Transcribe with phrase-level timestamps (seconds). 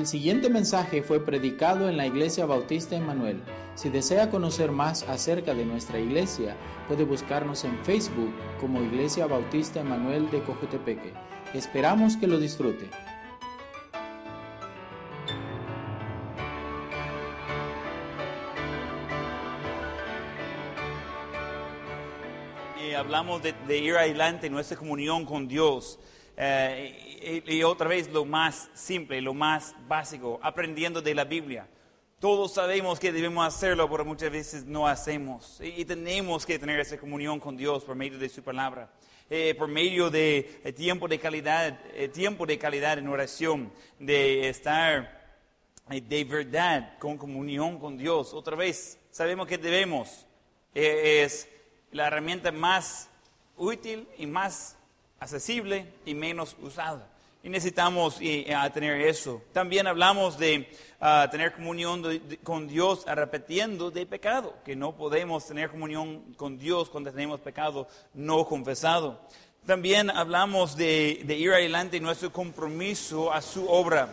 [0.00, 3.42] El siguiente mensaje fue predicado en la Iglesia Bautista Emanuel.
[3.74, 6.56] Si desea conocer más acerca de nuestra iglesia,
[6.88, 8.32] puede buscarnos en Facebook
[8.62, 11.12] como Iglesia Bautista Emanuel de Cojutepeque.
[11.52, 12.88] Esperamos que lo disfrute.
[22.82, 25.98] Y hablamos de, de ir adelante en nuestra comunión con Dios.
[26.42, 31.68] Eh, y, y otra vez lo más simple, lo más básico, aprendiendo de la Biblia.
[32.18, 35.60] Todos sabemos que debemos hacerlo, pero muchas veces no hacemos.
[35.60, 38.90] Y, y tenemos que tener esa comunión con Dios por medio de su palabra.
[39.28, 44.48] Eh, por medio de eh, tiempo de calidad, eh, tiempo de calidad en oración, de
[44.48, 45.38] estar
[45.90, 48.34] eh, de verdad con comunión con Dios.
[48.34, 50.26] Otra vez, sabemos que debemos.
[50.74, 51.48] Eh, es
[51.92, 53.08] la herramienta más
[53.56, 54.76] útil y más
[55.20, 57.06] accesible y menos usada.
[57.42, 59.42] Y necesitamos eh, a tener eso.
[59.52, 60.68] También hablamos de
[61.00, 66.34] ah, tener comunión de- de- con Dios arrepentiendo de pecado, que no podemos tener comunión
[66.36, 69.20] con Dios cuando tenemos pecado no confesado.
[69.64, 74.08] También hablamos de, de ir adelante nuestro compromiso a su obra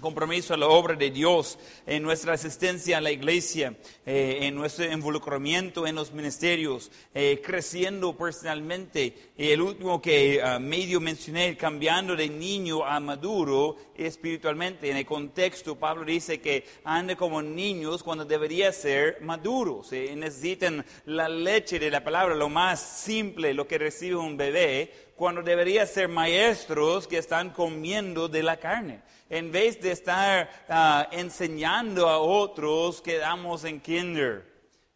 [0.00, 4.90] compromiso a la obra de Dios, en nuestra asistencia a la iglesia, eh, en nuestro
[4.90, 9.32] involucramiento en los ministerios, eh, creciendo personalmente.
[9.36, 14.90] Y el último que ah, medio mencioné, cambiando de niño a maduro espiritualmente.
[14.90, 19.92] En el contexto, Pablo dice que ande como niños cuando debería ser maduros.
[19.92, 25.10] Eh, necesitan la leche de la palabra, lo más simple, lo que recibe un bebé,
[25.16, 29.02] cuando debería ser maestros que están comiendo de la carne.
[29.30, 34.44] En vez de estar ah, enseñando a otros, quedamos en kinder.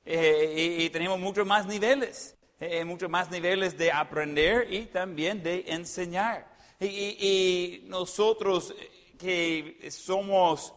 [0.05, 5.41] Eh, y, y tenemos muchos más niveles, eh, muchos más niveles de aprender y también
[5.43, 6.53] de enseñar.
[6.81, 8.75] Y, y- y nosotros
[9.17, 10.75] que somos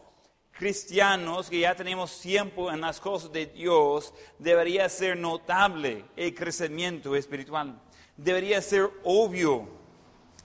[0.52, 7.14] cristianos, que ya tenemos tiempo en las cosas de Dios, debería ser notable el crecimiento
[7.16, 7.80] espiritual.
[8.16, 9.68] Debería ser obvio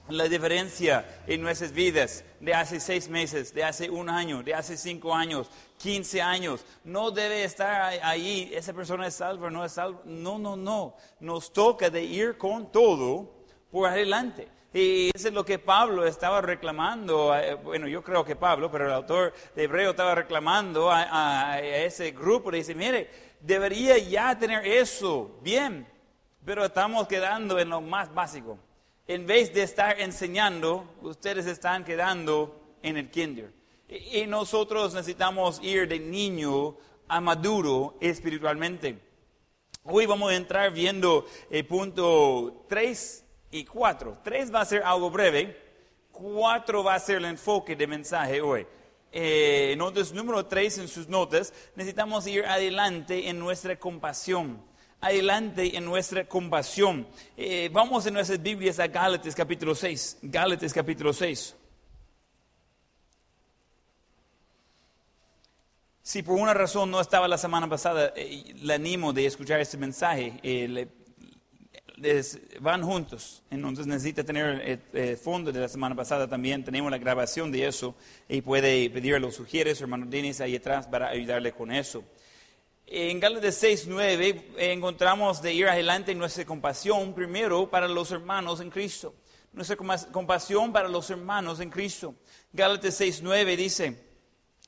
[0.08, 4.76] la diferencia en nuestras vidas de hace seis meses, de hace un año, de hace
[4.76, 5.48] cinco años,
[5.78, 6.64] 15 años.
[6.84, 10.00] No debe estar ahí- ahí, esa persona es salva, no es salva.
[10.04, 10.94] No, no, no.
[11.20, 13.30] Nos toca de ir con todo
[13.70, 14.48] por adelante.
[14.74, 18.86] Y eso es lo que Pablo estaba reclamando, eh, bueno, yo creo que Pablo, pero
[18.86, 23.08] el autor de Hebreo estaba reclamando a, a- a ese grupo, le dice, mire,
[23.40, 25.86] debería ya tener eso, bien,
[26.44, 28.58] pero estamos quedando en lo más básico.
[29.06, 33.52] En vez de estar enseñando, ustedes están quedando en el kinder.
[33.86, 38.98] Y, nosotros necesitamos ir de niño a maduro espiritualmente.
[39.82, 44.20] Hoy vamos a entrar viendo el punto 3 y 4.
[44.24, 45.54] 3 va a ser algo breve,
[46.10, 48.66] 4 va a ser el enfoque de mensaje hoy.
[49.12, 54.64] Eh, entonces, número 3 en sus notas, necesitamos ir adelante en nuestra compasión.
[55.04, 57.06] Adelante en nuestra compasión.
[57.36, 60.20] Eh, vamos en nuestras Biblias a Gálatas capítulo 6.
[60.22, 61.54] Gálatas capítulo 6.
[66.02, 69.76] Si por una razón no estaba la semana pasada, eh, le animo de escuchar este
[69.76, 70.40] mensaje.
[70.42, 70.88] eh,
[72.60, 76.64] van juntos, entonces necesita tener el, el fondo de la semana pasada también.
[76.64, 77.94] Tenemos la grabación de eso
[78.26, 82.02] y puede pedir a los sugieres, hermano Denis, ahí atrás para ayudarle con eso.
[82.86, 88.68] En Gálatas 6, 9 encontramos de ir adelante nuestra compasión primero para los hermanos en
[88.70, 89.14] Cristo.
[89.52, 89.76] Nuestra
[90.12, 92.14] compasión para los hermanos en Cristo.
[92.52, 94.04] Gálatas 6, 9 dice,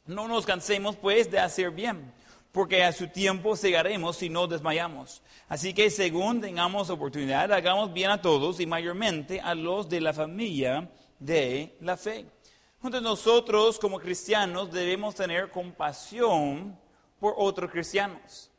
[0.07, 2.11] no nos cansemos pues de hacer bien,
[2.53, 5.23] porque a su tiempo cegaremos si no desmayamos.
[5.47, 10.15] Así que según tengamos oportunidad, hagamos bien a todos y mayormente a los de la
[10.15, 12.25] familia de la fe.
[12.77, 16.79] Entonces nosotros como cristianos debemos tener compasión
[17.21, 18.51] por otros cristianos.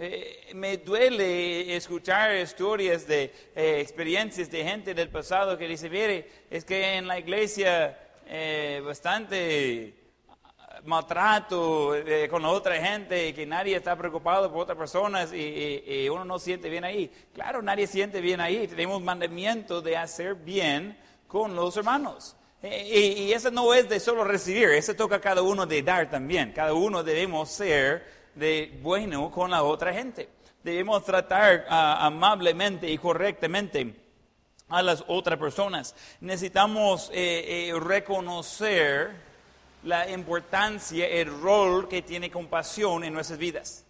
[0.00, 3.24] Eh, me duele escuchar historias de
[3.56, 8.80] eh, experiencias de gente del pasado que dice, mire, es que en la iglesia eh,
[8.84, 9.94] bastante
[10.84, 16.08] maltrato eh, con otra gente, que nadie está preocupado por otras personas y, y- y
[16.08, 17.10] uno no siente bien ahí.
[17.34, 18.68] Claro, nadie siente bien ahí.
[18.68, 20.96] Tenemos mandamiento de hacer bien
[21.26, 22.36] con los hermanos.
[22.62, 26.10] Eh, Y, eso no es de solo recibir, eso toca a cada uno de dar
[26.10, 26.52] también.
[26.52, 30.28] Cada uno debemos ser de bueno con la otra gente.
[30.62, 33.94] Debemos tratar ah, amablemente y correctamente
[34.68, 35.94] a las otras personas.
[36.20, 39.12] Necesitamos eh, eh, reconocer
[39.84, 43.84] la importancia, el rol que tiene compasión en nuestras vidas.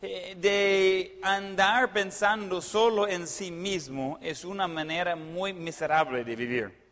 [0.00, 6.85] De andar pensando solo en sí mismo es una manera muy miserable de vivir.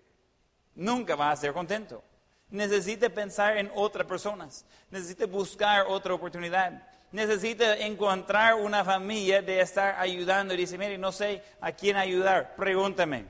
[0.75, 2.03] Nunca vas a ser contento.
[2.50, 4.65] Necesita pensar en otras personas.
[4.91, 6.82] Necesita buscar otra oportunidad.
[7.12, 12.56] Necesita encontrar una familia de estar ayudando y dice, mire, no sé a quién ayudar,
[12.56, 13.26] pregúntame.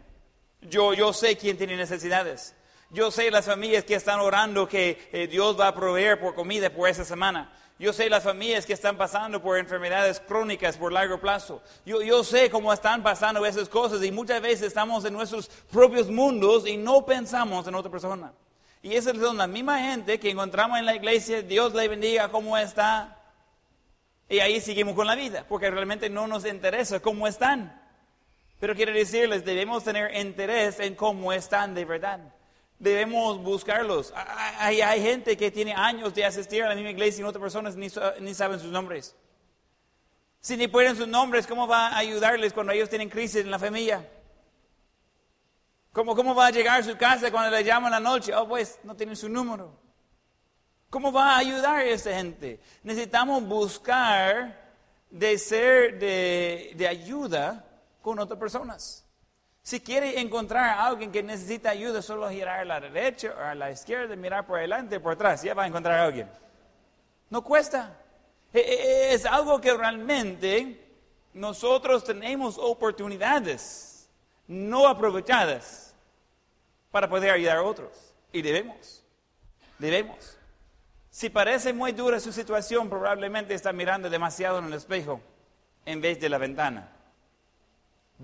[0.62, 2.55] Yo, yo sé quién tiene necesidades.
[2.91, 6.70] Yo sé las familias que están orando que eh, Dios va a proveer por comida
[6.70, 7.52] por esa semana.
[7.76, 11.60] Yo sé las familias que están pasando por enfermedades crónicas por largo plazo.
[11.84, 16.08] Yo, yo sé cómo están pasando esas cosas y muchas veces estamos en nuestros propios
[16.08, 18.32] mundos y no pensamos en otra persona.
[18.80, 22.56] Y esa es la misma gente que encontramos en la iglesia, Dios le bendiga, ¿cómo
[22.56, 23.18] está?
[24.28, 27.80] Y ahí seguimos con la vida, porque realmente no nos interesa cómo están.
[28.60, 32.33] Pero quiero decirles, debemos tener interés en cómo están de verdad
[32.84, 34.12] debemos buscarlos.
[34.58, 37.75] Hay, hay, gente que tiene años de asistir a la misma iglesia y otras personas
[37.76, 37.88] ni,
[38.20, 39.16] ni saben sus nombres.
[40.40, 43.58] Si ni pueden sus nombres, ¿cómo va a ayudarles cuando ellos tienen crisis en la
[43.58, 44.06] familia?
[45.92, 48.34] ¿Cómo, ¿Cómo va a llegar a su casa cuando le llaman la noche?
[48.34, 49.72] Oh, pues no tienen su número.
[50.90, 52.60] ¿Cómo va a ayudar a esa gente?
[52.82, 54.62] Necesitamos buscar
[55.10, 57.64] de ser de, de ayuda
[58.02, 59.03] con otras personas.
[59.64, 63.55] Si quiere encontrar a alguien que necesita ayuda, solo girar a la derecha o a
[63.55, 66.28] la izquierda, mirar por adelante por atrás, ya va a encontrar a alguien.
[67.31, 67.99] No cuesta.
[68.52, 70.87] E, e, e, es algo que realmente
[71.32, 74.06] nosotros tenemos oportunidades
[74.46, 75.94] no aprovechadas
[76.90, 78.14] para poder ayudar a otros.
[78.34, 79.02] Y debemos.
[79.78, 80.37] Debemos.
[81.08, 85.22] Si parece muy dura su situación, probablemente está mirando demasiado en el espejo
[85.87, 86.94] en vez de la ventana.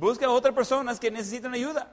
[0.00, 1.86] Busca a otras personas que necesitan ayuda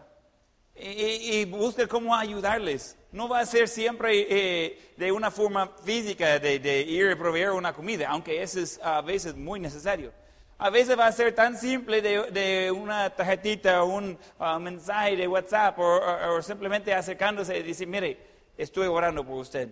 [0.74, 2.98] y, busca cómo ayudarles.
[3.12, 7.74] No va a ser siempre eh, de una forma física de, ir a proveer una
[7.74, 10.13] comida, aunque eso es a veces muy necesario.
[10.57, 15.77] A veces va a ser tan simple de, una tarjetita, un uh, mensaje de WhatsApp
[15.77, 18.18] o, simplemente acercándose y decir, mire,
[18.57, 19.68] estoy orando por usted.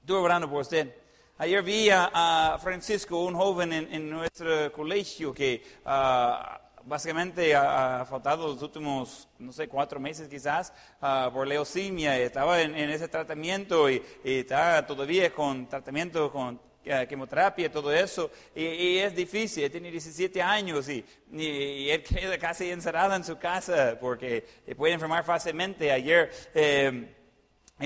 [0.00, 0.94] Estoy orando por usted.
[1.36, 8.62] Ayer vi a, Francisco, un joven en, nuestro colegio que uh, básicamente ha, faltado los
[8.62, 12.18] últimos, no sé, cuatro meses quizás uh, por leucemia.
[12.18, 18.30] Estaba en, ese tratamiento y, está todavía con tratamiento con uh, quimioterapia, todo eso.
[18.54, 23.96] Y, es difícil, tiene 17 años y, y, él queda casi encerrado en su casa
[24.00, 24.44] porque
[24.76, 25.90] puede enfermar fácilmente.
[25.90, 26.30] Ayer...
[26.54, 27.13] Eh,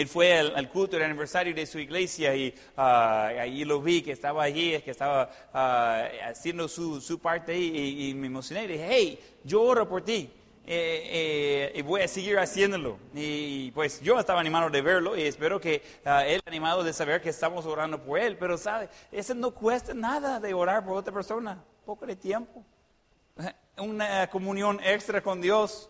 [0.01, 4.13] él fue al, culto del aniversario de su iglesia y ah, ahí lo vi que
[4.13, 8.65] estaba allí, que estaba ah, haciendo su, su parte y, y, me emocioné.
[8.65, 10.31] Y dije, hey, yo oro por ti.
[10.71, 12.99] Eh, eh, y voy a seguir haciéndolo.
[13.15, 17.23] Y pues yo estaba animado de verlo y espero que uh, él animado de saber
[17.23, 18.37] que estamos orando por él.
[18.37, 21.65] Pero sabe, eso no cuesta nada de orar por otra persona.
[21.87, 22.63] Poco de tiempo.
[23.79, 25.89] Una comunión extra con Dios.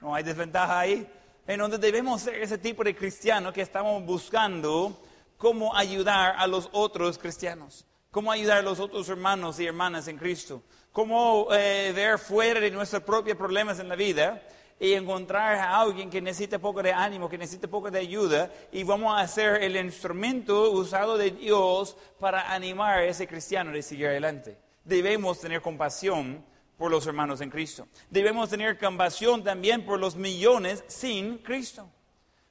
[0.00, 1.08] No hay desventaja ahí
[1.46, 5.00] en donde debemos ser ese tipo de cristiano que estamos buscando
[5.36, 10.18] cómo ayudar a los otros cristianos, cómo ayudar a los otros hermanos y hermanas en
[10.18, 10.62] Cristo,
[10.92, 14.40] cómo eh, ver fuera de nuestros propios problemas en la vida
[14.78, 18.82] y encontrar a alguien que necesita poco de ánimo, que necesita poco de ayuda, y
[18.82, 24.08] vamos a ser el instrumento usado de Dios para animar a ese cristiano de seguir
[24.08, 24.58] adelante.
[24.84, 26.44] Debemos tener compasión
[26.82, 27.86] por los hermanos en Cristo.
[28.10, 31.88] Debemos tener compasión también por los millones sin Cristo.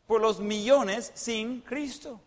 [0.07, 2.21] Por los millones sin Cristo.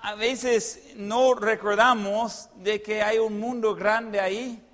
[0.00, 4.66] A veces no recordamos de que hay un mundo grande ahí.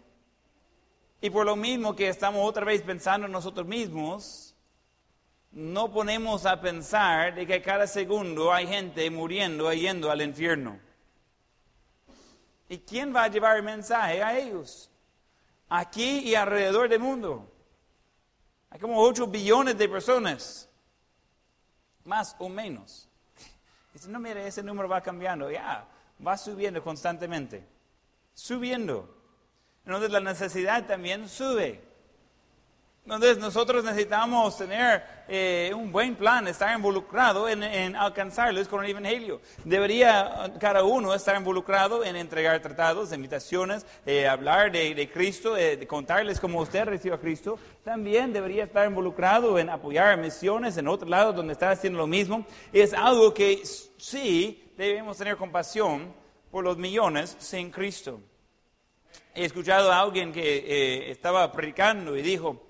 [1.20, 4.54] Y por lo mismo que estamos otra vez pensando en nosotros mismos,
[5.50, 10.78] no ponemos a pensar de que cada segundo hay gente muriendo yendo al infierno.
[12.68, 14.88] ¿Y quién va a llevar el mensaje a ellos?
[15.68, 17.50] Aquí y alrededor del mundo.
[18.70, 20.68] Hay como 8 billones de personas,
[22.04, 23.08] más o menos.
[23.92, 25.86] Dice, no, mire, ese número va cambiando, ya,
[26.24, 27.66] va subiendo constantemente,
[28.34, 29.16] subiendo.
[29.84, 31.87] Entonces la necesidad también sube.
[33.08, 39.40] Entonces nosotros necesitamos tener eh, un buen plan, estar involucrado en, alcanzarles con el Evangelio.
[39.64, 45.86] Debería cada uno estar involucrado en entregar tratados, invitaciones, eh, hablar de, Cristo, eh, de
[45.86, 47.58] contarles cómo usted recibió a Cristo.
[47.82, 52.44] También debería estar involucrado en apoyar misiones en otro lado donde está haciendo lo mismo.
[52.74, 53.62] Es algo que
[53.96, 56.12] sí debemos tener compasión
[56.50, 58.20] por los millones sin Cristo.
[59.34, 62.67] He escuchado a alguien que estaba predicando y dijo,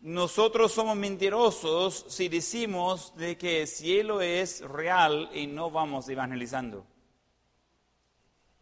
[0.00, 6.86] nosotros somos mentirosos si decimos de que el cielo es real y no vamos evangelizando.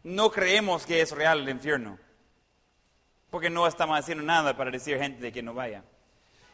[0.03, 1.97] No creemos que es real el infierno,
[3.29, 5.83] porque no estamos haciendo nada para decir gente de que no vaya.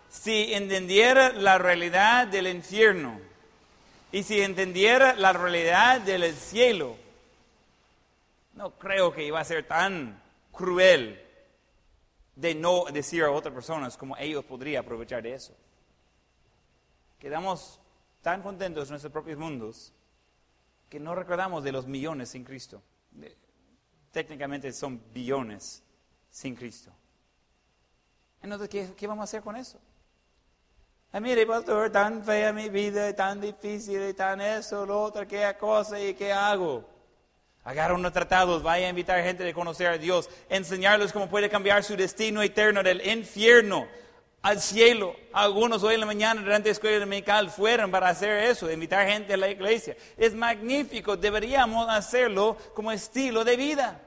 [0.09, 3.19] si entendiera la realidad del infierno
[4.11, 6.95] y si entendiera la realidad del cielo,
[8.53, 11.24] no creo que iba a ser tan cruel
[12.35, 15.55] de no decir a otras personas como ellos podrían aprovechar de eso.
[17.19, 17.79] Quedamos
[18.21, 19.93] tan contentos en nuestros propios mundos
[20.89, 22.81] que no recordamos de los millones sin Cristo.
[24.11, 25.83] Técnicamente son billones
[26.29, 26.91] sin Cristo.
[28.41, 29.79] Entonces, ¿qué, qué vamos a hacer con eso?
[31.11, 35.99] Ay, mire, pastor, tan fea mi vida, tan difícil, tan eso, lo otro, qué cosa
[35.99, 36.94] y qué hago.
[37.65, 41.83] Agarra unos tratados, vaya a invitar gente a conocer a Dios, enseñarles cómo puede cambiar
[41.83, 43.87] su destino eterno del infierno
[44.43, 45.15] al cielo.
[45.33, 49.33] Algunos hoy en la mañana durante la escuela dominical fueron para hacer eso, invitar gente
[49.33, 49.97] a la iglesia.
[50.15, 53.99] Es magnífico, deberíamos hacerlo como estilo de vida.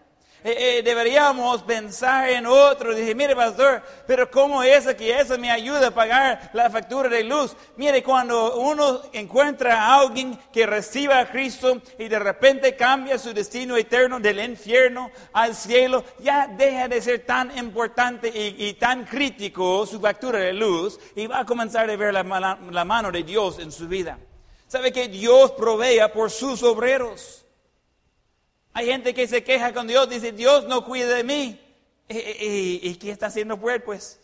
[0.45, 2.95] Eh, eh, deberíamos pensar en otro.
[2.95, 7.25] Dije, mire, pastor, pero ¿cómo es que eso me ayuda a pagar la factura de
[7.25, 7.57] luz?
[7.77, 13.33] Mire, cuando uno encuentra a alguien que reciba a Cristo y de repente cambia su
[13.33, 19.85] destino eterno del infierno al cielo, ya deja de ser tan importante y, tan crítico
[19.87, 22.23] su factura de luz y va a comenzar a ver la,
[22.85, 24.19] mano de Dios en su vida.
[24.69, 27.45] ¿Sabe que Dios provea por sus obreros?
[28.79, 31.61] Hay gente que se queja con Dios, dice, Dios no cuida de mí.
[32.09, 33.83] ¿Y, qué está haciendo él?
[33.83, 34.21] Pues.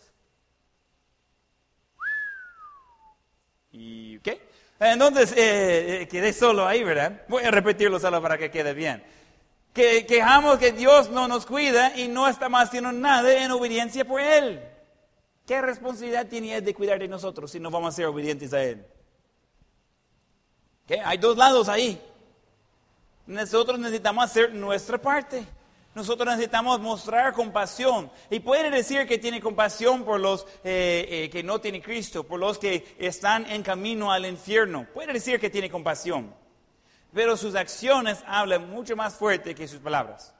[3.73, 4.47] ¿Y qué?
[4.79, 7.23] Entonces, eh, eh, quedé solo ahí, ¿verdad?
[7.27, 9.03] Voy a repetirlo solo para que quede bien.
[9.73, 14.21] Que quejamos que Dios no nos cuida y no estamos haciendo nada en obediencia por
[14.21, 14.61] Él.
[15.45, 18.63] ¿Qué responsabilidad tiene Él de cuidar de nosotros si no vamos a ser obedientes a
[18.63, 18.85] Él?
[20.87, 21.01] ¿Qué?
[21.01, 22.01] Hay dos lados ahí.
[23.27, 25.45] Nosotros necesitamos hacer nuestra parte.
[25.95, 28.11] Nosotros necesitamos mostrar compasión.
[28.29, 32.39] Y puede decir que tiene compasión por los eh, eh, que no tienen Cristo, por
[32.39, 34.85] los que están en camino al infierno.
[34.93, 36.33] Puede decir que tiene compasión.
[37.13, 40.33] Pero sus acciones hablan mucho más fuerte que sus palabras.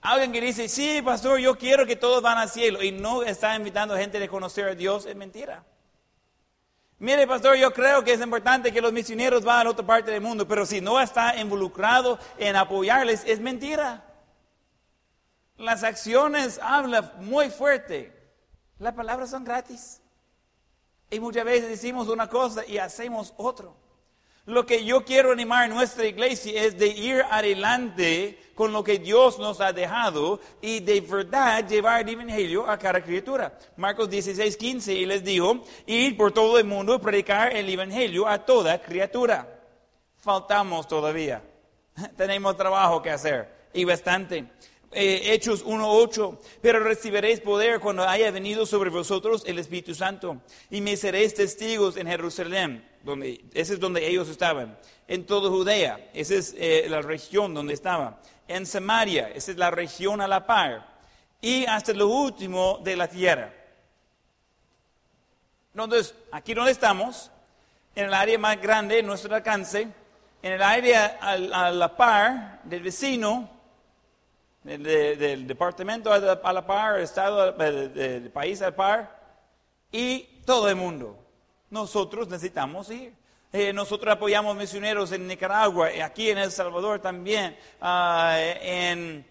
[0.00, 3.54] Alguien que dice, sí, pastor, yo quiero que todos van al cielo y no está
[3.56, 5.64] invitando a gente a conocer a Dios, es mentira.
[6.98, 10.22] Mire, pastor, yo creo que es importante que los misioneros vayan a otra parte del
[10.22, 14.02] mundo, pero si no está involucrado en apoyarles, es mentira.
[15.58, 18.12] Las acciones hablan muy fuerte.
[18.78, 20.00] Las palabras son gratis.
[21.10, 23.76] Y muchas veces decimos una cosa y hacemos otro.
[24.46, 28.98] Lo que yo quiero animar a nuestra iglesia es de ir adelante con lo que
[28.98, 33.56] Dios nos ha dejado y de verdad llevar el evangelio a cada criatura.
[33.76, 38.26] Marcos 16, 15, y les dijo, ir por todo el mundo y predicar el evangelio
[38.26, 39.60] a toda criatura.
[40.16, 41.42] Faltamos todavía.
[42.16, 44.46] Tenemos trabajo que hacer y bastante.
[44.92, 50.80] Eh, Hechos 1.8, pero recibiréis poder cuando haya venido sobre vosotros el Espíritu Santo y
[50.80, 56.36] me seréis testigos en Jerusalén, donde, ese es donde ellos estaban, en toda Judea, esa
[56.36, 60.86] es eh, la región donde estaba, en Samaria, esa es la región a la par,
[61.40, 63.52] y hasta lo último de la tierra.
[65.74, 67.30] Entonces, aquí donde estamos,
[67.94, 69.88] en el área más grande, nuestro alcance,
[70.42, 71.36] en el área a
[71.70, 73.50] la par del vecino,
[74.62, 79.20] del departamento a la par, estado, del país a la par,
[79.92, 81.18] y todo el mundo.
[81.70, 83.14] Nosotros necesitamos ir.
[83.58, 89.24] Eh, nosotros apoyamos misioneros en Nicaragua, aquí en El Salvador también, ah, en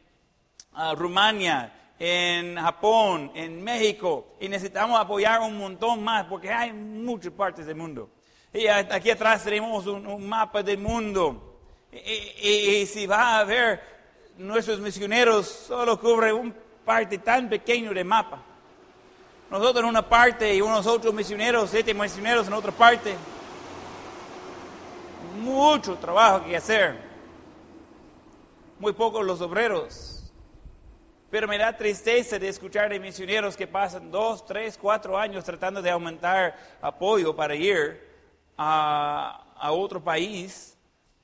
[0.74, 7.34] ah, Rumania, en Japón, en México, y necesitamos apoyar un montón más porque hay muchas
[7.34, 8.10] partes del mundo.
[8.52, 11.60] Y aquí atrás tenemos un, mapa del mundo.
[11.92, 13.80] Y, si va a ver
[14.40, 18.42] nuestros misioneros solo cubren un parte tan pequeño de mapa.
[19.52, 23.16] Nosotros en una parte y unos otros misioneros, siete misioneros en otra parte.
[25.46, 26.96] Mucho trabajo que hacer.
[28.80, 30.34] Muy pocos los obreros.
[31.30, 35.84] Pero me da tristeza de escuchar de misioneros que pasan dos, tres, cuatro años tratando
[35.84, 38.02] de aumentar apoyo para ir
[38.58, 40.76] a, otro país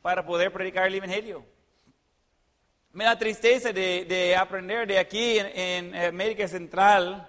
[0.04, 1.44] para poder predicar el Evangelio.
[2.94, 7.28] Me da tristeza de, aprender de aquí en, América Central.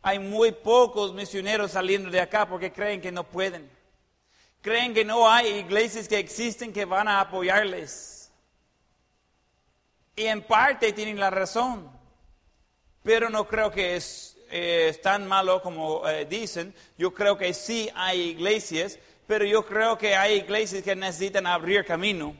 [0.00, 3.75] Hay muy pocos misioneros saliendo de acá porque creen que no pueden.
[4.66, 8.32] Creen que no hay iglesias que existen que van a apoyarles.
[10.16, 11.88] Y en parte tienen la razón.
[13.04, 16.74] Pero no creo que es, eh, tan malo como eh, dicen.
[16.98, 21.84] Yo creo que sí hay iglesias, pero yo creo que hay iglesias que necesitan abrir
[21.84, 22.34] camino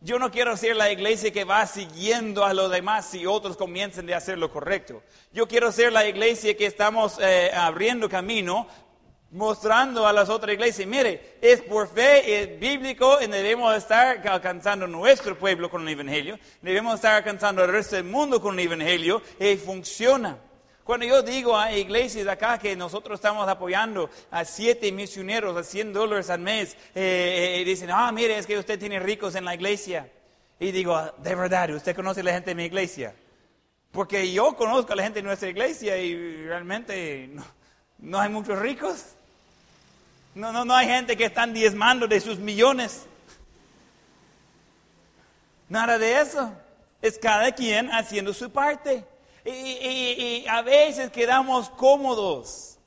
[0.00, 4.06] Yo no quiero ser la iglesia que va siguiendo a los demás si otros comiencen
[4.06, 5.00] de hacer lo correcto.
[5.32, 8.66] Yo quiero ser la iglesia que estamos eh, abriendo camino,
[9.30, 14.86] mostrando a las otras iglesias, mire, es por fe, es bíblico y debemos estar alcanzando
[14.86, 19.22] nuestro pueblo con el Evangelio, debemos estar alcanzando el resto del mundo con el Evangelio
[19.38, 20.38] y funciona.
[20.86, 25.92] Cuando yo digo a iglesias acá que nosotros estamos apoyando a siete misioneros a 100
[25.92, 29.56] dólares al mes, eh, eh, dicen, ah, mire, es que usted tiene ricos en la
[29.56, 30.08] iglesia.
[30.60, 33.16] Y digo, de verdad, ¿usted conoce la gente de mi iglesia?
[33.90, 37.44] Porque yo conozco a la gente de nuestra iglesia y realmente no,
[37.98, 39.15] no hay muchos ricos.
[40.36, 43.06] No, no, no hay gente que están diezmando de sus millones.
[45.66, 46.52] Nada de eso.
[47.00, 49.02] Es cada quien haciendo su parte.
[49.46, 52.78] Y, a veces quedamos cómodos.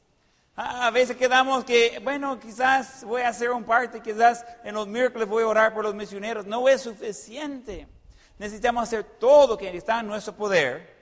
[0.56, 5.27] A veces quedamos que, bueno, quizás voy a hacer un parte, quizás en los miércoles
[5.27, 6.46] voy a orar por los misioneros.
[6.46, 7.88] No es suficiente.
[8.38, 10.96] Necesitamos hacer todo lo que está en nuestro poder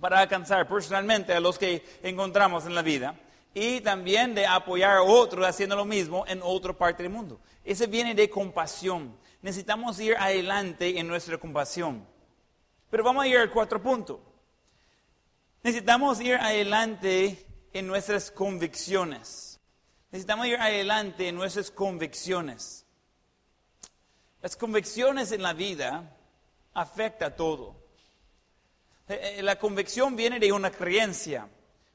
[0.00, 3.14] para alcanzar personalmente a los que encontramos en la vida
[3.58, 7.40] y también de apoyar a otros haciendo lo mismo en otra parte del mundo.
[7.64, 9.18] Ese viene de compasión.
[9.42, 12.06] Necesitamos ir adelante en nuestra compasión.
[12.90, 14.20] Pero vamos a ir al cuatro punto.
[15.62, 19.60] Necesitamos ir adelante en nuestras convicciones.
[20.10, 22.86] Necesitamos ir adelante en nuestras convicciones.
[24.40, 26.16] Las convicciones en la vida
[26.74, 27.76] afectan a todo.
[29.08, 31.48] Eh, eh, la convicción viene de una creencia.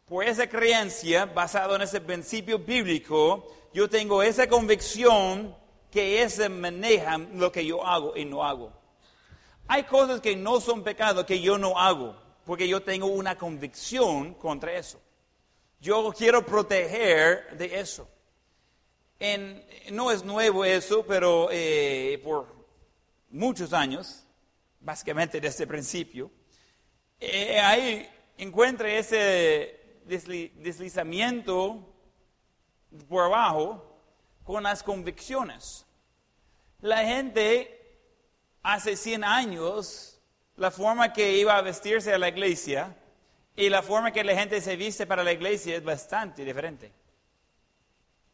[0.06, 5.56] Por esa creencia, basada en ese principio bíblico, yo tengo esa convicción
[5.90, 8.74] que ese maneja lo que yo hago y no hago.
[9.68, 14.34] Hay cosas que no son pecados que yo no hago porque yo tengo una convicción
[14.34, 15.02] contra eso.
[15.80, 18.08] Yo quiero proteger de eso.
[19.92, 22.54] no es nuevo eso, pero eh, por
[23.30, 24.26] muchos años,
[24.80, 26.32] básicamente desde el principio,
[27.20, 31.94] eh, ahí encuentra ese deslizamiento
[33.08, 33.94] por abajo
[34.44, 35.86] con las convicciones.
[36.82, 37.80] La gente
[38.62, 40.13] hace 100 años
[40.58, 42.96] la forma que iba a vestirse a la iglesia
[43.56, 46.92] y la forma que la gente se viste para la iglesia es bastante diferente.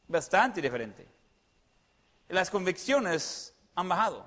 [0.08, 1.08] Bastante diferente.
[2.30, 4.26] Las convicciones han bajado.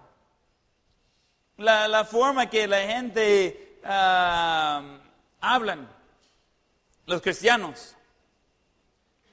[1.59, 4.99] La, forma que la gente uh,
[5.41, 5.89] hablan,
[7.07, 7.97] los cristianos,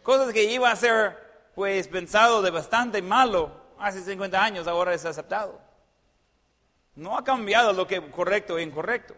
[0.03, 5.05] cosas que iba a ser pues pensado de bastante malo hace 50 años, ahora es
[5.05, 5.59] aceptado.
[6.95, 9.15] No ha cambiado lo que correcto e incorrecto.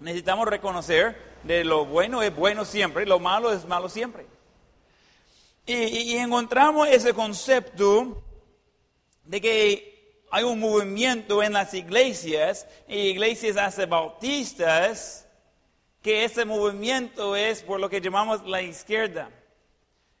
[0.00, 4.26] Necesitamos reconocer de lo bueno es bueno siempre, lo malo es malo siempre.
[5.66, 8.22] Y, encontramos ese concepto
[9.24, 15.28] de que hay un movimiento en las iglesias, iglesias hace bautistas,
[16.02, 19.30] que ese movimiento es por lo que llamamos la izquierda.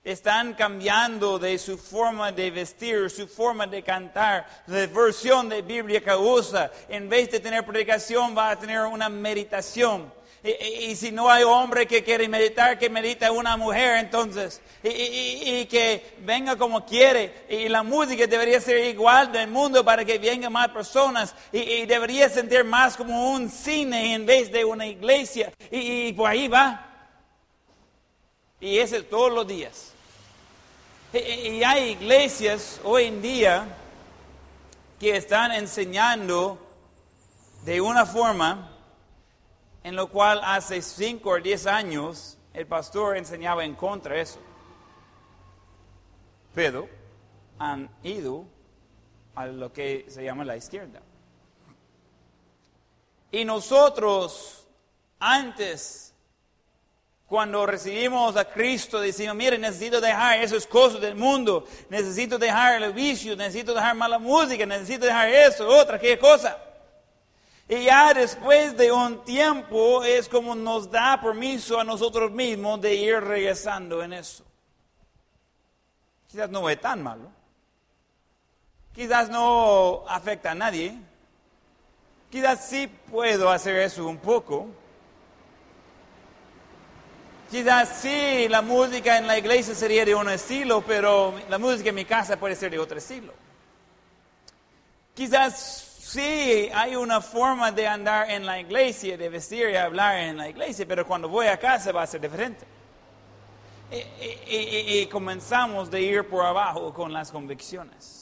[0.02, 6.02] Están cambiando de su forma de vestir, su forma de cantar, la versión de Biblia
[6.02, 6.70] que usa.
[6.88, 10.10] En vez de tener predicación, va a tener una meditación.
[10.42, 14.62] Y, si no hay hombre que quiere meditar, que medita una mujer entonces.
[14.82, 17.44] Y, que venga como quiere.
[17.50, 21.34] Y la música debería ser igual del mundo para que vengan más personas.
[21.52, 25.52] Y, debería sentir más como un cine en vez de una iglesia.
[25.70, 26.86] Y, por ahí va.
[28.60, 29.92] Y ese todos los días.
[31.12, 33.66] Y hay iglesias hoy en día
[34.98, 36.58] que están enseñando
[37.64, 38.69] de una forma
[39.82, 44.40] en lo cual hace 5 o 10 años el pastor enseñaba en contra de eso.
[46.54, 46.88] Pero
[47.58, 48.44] han ido
[49.34, 51.00] a lo que se llama la izquierda.
[53.30, 54.66] Y nosotros
[55.18, 56.10] antes
[57.30, 62.92] cuando recibimos a Cristo, decimos, mire, necesito dejar esas cosas del mundo, necesito dejar el
[62.92, 66.58] vicio, necesito dejar mala música, necesito dejar eso, otra, qué cosa.
[67.70, 72.96] Y ya después de un tiempo es como nos da permiso a nosotros mismos de
[72.96, 74.44] ir regresando en eso.
[76.26, 77.30] Quizás no es tan malo.
[78.92, 80.98] Quizás no afecta a nadie.
[82.28, 84.66] Quizás sí puedo hacer eso un poco.
[87.52, 91.94] Quizás sí, la música en la iglesia sería de un estilo, pero la música en
[91.94, 93.32] mi casa puede ser de otro estilo.
[95.14, 100.36] Quizás sí, hay una forma de andar en la iglesia, de vestir y hablar en
[100.36, 102.66] la iglesia, pero cuando voy a casa va a ser diferente.
[103.90, 108.20] Y, y comenzamos de ir por abajo con las convicciones.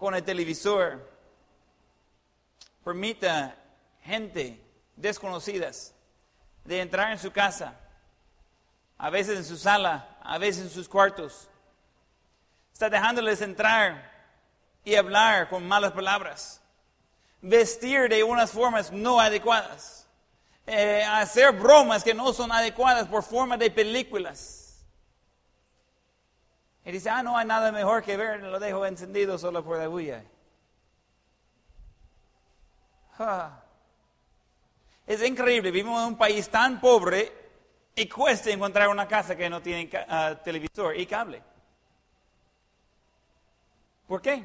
[0.00, 1.06] con el televisor.
[2.82, 3.54] Permita
[4.00, 4.58] gente
[4.96, 5.94] desconocidas
[6.64, 7.78] de entrar en su casa,
[8.96, 11.49] a veces en su sala, a veces en sus cuartos.
[12.80, 14.10] Está dejándoles entrar
[14.84, 16.62] y hablar con malas palabras,
[17.42, 20.08] vestir de unas formas no adecuadas,
[20.66, 24.82] eh, hacer bromas que no son adecuadas por forma de películas.
[26.82, 29.86] Y dice, ah, no hay nada mejor que ver, lo dejo encendido solo por la
[29.86, 30.24] bulla.
[35.06, 37.30] Es increíble, vivimos en un país tan pobre
[37.94, 41.49] y cuesta encontrar una casa que no tiene ah, televisor y cable.
[44.10, 44.44] ¿Por qué?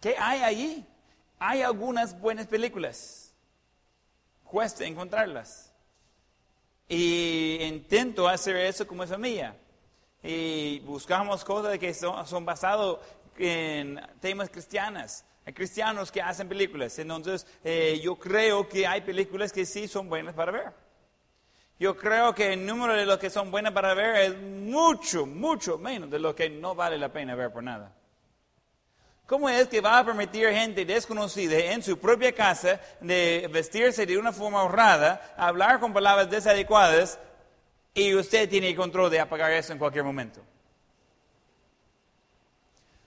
[0.00, 0.84] ¿Qué hay allí?
[1.38, 3.32] Hay algunas buenas películas.
[4.42, 5.72] Cuesta encontrarlas.
[6.88, 9.56] Y intento hacer eso como familia.
[10.24, 12.96] Y buscamos cosas que son, son basadas
[13.38, 15.22] en temas cristianos.
[15.46, 16.98] Hay cristianos que hacen películas.
[16.98, 20.72] Entonces, eh, yo creo que hay películas que sí son buenas para ver.
[21.80, 25.78] Yo creo que el número de los que son buenas para ver es mucho, mucho
[25.78, 27.90] menos de lo que no vale la pena ver por nada.
[29.24, 34.18] ¿Cómo es que va a permitir gente desconocida en su propia casa de vestirse de
[34.18, 37.18] una forma honrada, hablar con palabras desadecuadas
[37.94, 40.42] y usted tiene el control de apagar eso en cualquier momento?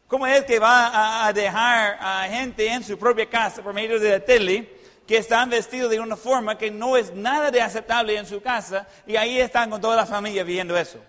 [0.08, 4.10] ¿Cómo es que va a dejar a gente en su propia casa por medio de
[4.10, 8.26] la tele que están vestidos de una forma que no es nada de aceptable en
[8.26, 11.00] su casa y ahí están con toda la familia viendo eso.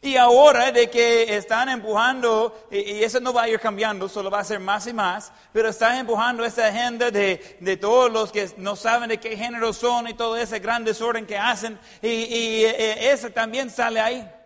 [0.00, 4.38] Y ahora de que están empujando, y, eso no va a ir cambiando, solo va
[4.38, 8.48] a ser más y más, pero están empujando esa agenda de, de todos los que
[8.58, 12.64] no saben de qué género son y todo ese gran desorden que hacen, y, y
[12.64, 14.37] eh, eso también sale ahí.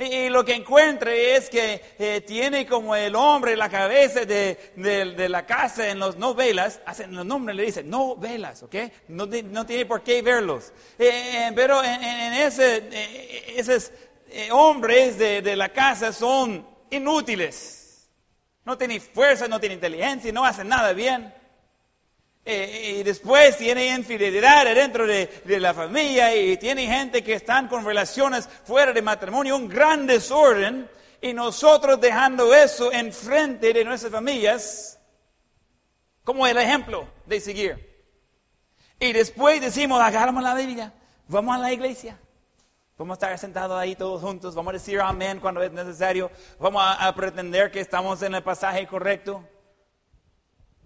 [0.00, 5.28] Y, lo que encuentre es que eh, tiene como el hombre la cabeza de, de,
[5.28, 8.76] la casa en las novelas, hacen los nombres le dicen novelas, ¿ok?
[9.08, 10.72] No, no tiene por qué verlos.
[10.98, 12.88] Eh, eh, pero en, ese,
[13.56, 13.92] esos
[14.52, 18.08] hombres de, de la casa son inútiles.
[18.64, 21.34] No tienen fuerza, no tienen inteligencia, no hacen nada bien.
[22.44, 27.84] Eh, y después tiene infidelidad dentro de, la familia y tiene gente que están con
[27.84, 30.88] relaciones fuera de matrimonio, un gran desorden,
[31.20, 34.98] y nosotros dejando eso enfrente de nuestras familias
[36.24, 38.04] como el ejemplo de seguir.
[38.98, 40.94] Y después decimos, agarramos la Biblia,
[41.28, 42.18] vamos a la iglesia.
[42.96, 46.82] Vamos a estar sentados ahí todos juntos, vamos a decir amén cuando es necesario, vamos
[46.84, 49.42] a pretender que estamos en el pasaje correcto.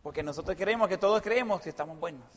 [0.05, 2.29] Porque nosotros creemos que todos creemos que estamos buenos.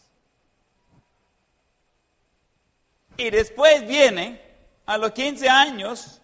[3.18, 4.42] Y después viene
[4.86, 6.22] a los 15 años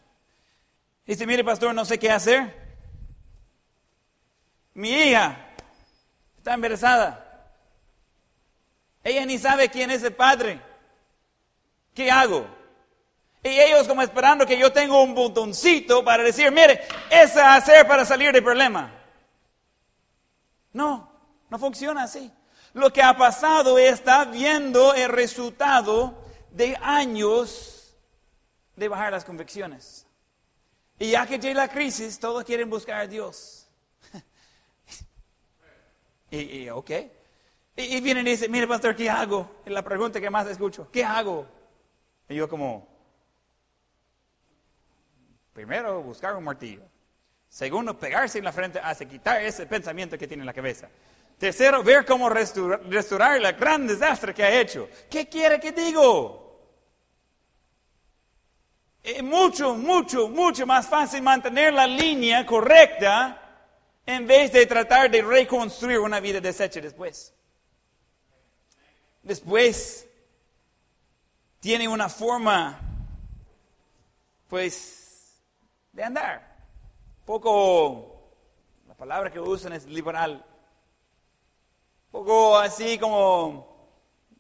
[1.06, 2.78] y dice, mire pastor, no sé qué hacer.
[4.74, 5.50] Mi hija
[6.38, 7.52] está embarazada.
[9.04, 10.62] Ella ni sabe quién es el padre.
[11.94, 12.48] ¿Qué hago?
[13.44, 18.06] Y ellos como esperando que yo tenga un botoncito para decir, mire, esa hacer para
[18.06, 18.94] salir del problema.
[20.72, 21.13] No.
[21.54, 22.34] No funciona así.
[22.74, 27.96] Lo que ha pasado es está viendo el resultado de años
[28.76, 30.08] de bajar las convicciones.
[30.98, 33.68] Y ya que llega la crisis, todos quieren buscar a Dios.
[36.32, 36.90] y, ok.
[37.76, 39.62] Y, vienen y dicen, mire pastor, ¿qué hago?
[39.64, 40.90] Es la pregunta que más escucho.
[40.92, 41.46] ¿Qué hago?
[42.30, 42.88] Y yo como,
[45.54, 46.82] primero buscar un martillo.
[47.48, 50.90] Segundo, pegarse en la frente hace quitar ese pensamiento que tiene en la cabeza.
[51.44, 54.88] Tercero, ver cómo restaurar, el gran desastre que ha hecho.
[55.10, 56.58] ¿Qué quiere que digo?
[59.04, 63.42] Es mucho, mucho, mucho más fácil mantener la línea correcta
[64.06, 67.34] en vez de tratar de reconstruir una vida deshecha después.
[69.22, 70.08] Después
[71.60, 72.80] tiene una forma,
[74.48, 75.44] pues,
[75.92, 76.56] de andar.
[77.26, 78.32] Poco,
[78.88, 80.46] la palabra que usan es liberal
[82.14, 83.68] poco así como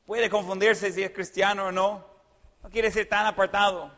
[0.06, 2.06] puede confundirse si es cristiano o no.
[2.62, 3.92] No quiere ser tan apartado.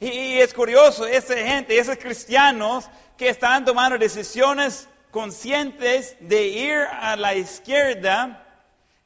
[0.00, 7.16] Y, es curioso, esa gente, esos cristianos que están tomando decisiones conscientes de ir a
[7.16, 8.42] la izquierda,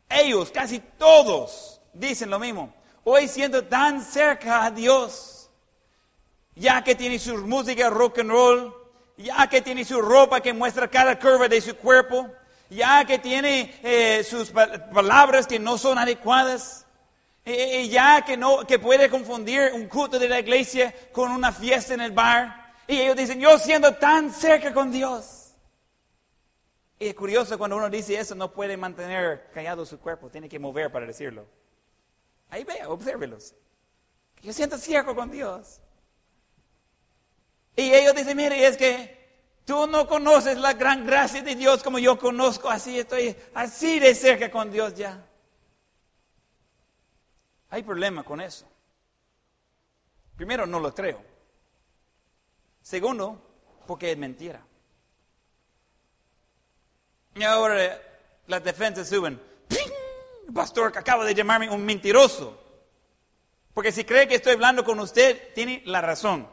[0.09, 2.72] ellos, casi todos, dicen lo mismo.
[3.03, 5.50] Hoy siento tan cerca a Dios,
[6.55, 8.74] ya que tiene su música rock and roll,
[9.16, 12.31] ya que tiene su ropa que muestra cada curva de su cuerpo,
[12.70, 16.87] ya que tiene eh, sus palabras que no son adecuadas,
[17.44, 22.00] ya que, no, que puede confundir un culto de la iglesia con una fiesta en
[22.00, 25.40] el bar, Y ellos dicen, yo siendo tan cerca con Dios.
[27.00, 30.59] Y es curioso cuando uno dice eso, no puede mantener callado su cuerpo, tiene que
[30.59, 31.46] mover para decirlo.
[32.50, 33.54] Ahí vea, obsérvelos.
[34.42, 35.80] Yo siento cerca con Dios.
[37.76, 39.19] Y ellos dicen, mire, es que
[39.70, 44.16] tú no conoces la gran gracia de Dios como yo conozco, así estoy así de
[44.16, 45.24] cerca con Dios ya.
[47.68, 48.66] Hay problema con eso.
[50.35, 51.22] Primero, no lo creo.
[52.83, 53.40] Segundo,
[53.87, 54.61] porque es mentira.
[57.37, 58.02] Y ahora
[58.48, 59.40] las defensas suben.
[60.48, 62.61] El pastor acaba de llamarme un mentiroso.
[63.72, 66.48] Porque si cree que estoy hablando con usted, tiene la razón.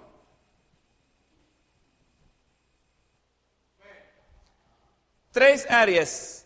[5.31, 6.45] Tres áreas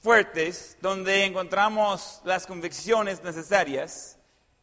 [0.00, 4.18] fuertes donde encontramos las convicciones necesarias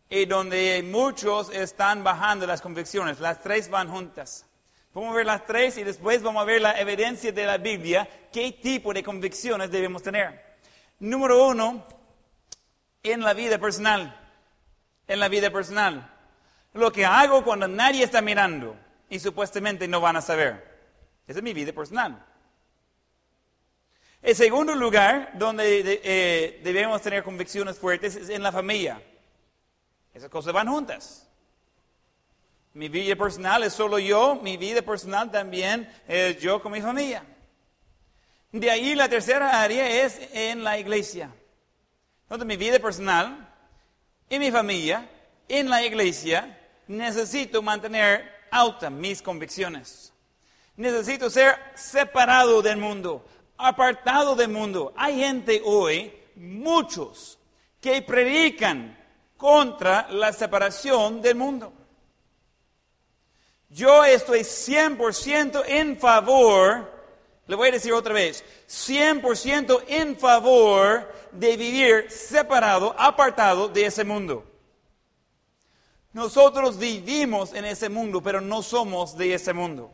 [0.09, 3.19] y donde muchos están bajando las convicciones.
[3.19, 4.45] Las tres van juntas.
[4.93, 8.07] Vamos a ver las tres y después vamos a ver la evidencia de la Biblia,
[8.31, 10.57] qué tipo de convicciones debemos tener.
[10.99, 11.85] Número uno,
[13.03, 14.17] en la vida personal.
[15.07, 16.11] En la vida personal.
[16.73, 18.75] Lo que hago cuando nadie está mirando
[19.09, 20.75] y supuestamente no van a saber.
[21.27, 22.25] Esa es mi vida personal.
[24.25, 28.99] El segundo lugar donde eh, debemos tener convicciones fuertes es en la familia.
[30.15, 31.29] Esas cosas van juntas.
[32.73, 37.23] Mi vida personal es solo yo, mi vida personal también es yo con mi familia.
[38.51, 41.29] De ahí la tercera área es en la iglesia.
[42.23, 43.47] Entonces mi vida personal
[44.27, 45.07] y mi familia
[45.47, 50.11] en la iglesia necesito mantener altas mis convicciones.
[50.77, 53.23] Necesito ser separado del mundo,
[53.57, 54.93] apartado del mundo.
[54.95, 57.39] Hay gente hoy, muchos,
[57.79, 58.97] que predican
[59.37, 61.73] contra la separación del mundo.
[63.69, 66.91] Yo estoy 100% en favor,
[67.47, 74.03] le voy a decir otra vez, 100% en favor de vivir separado, apartado de ese
[74.03, 74.45] mundo.
[76.13, 79.93] Nosotros vivimos en ese mundo, pero no somos de ese mundo.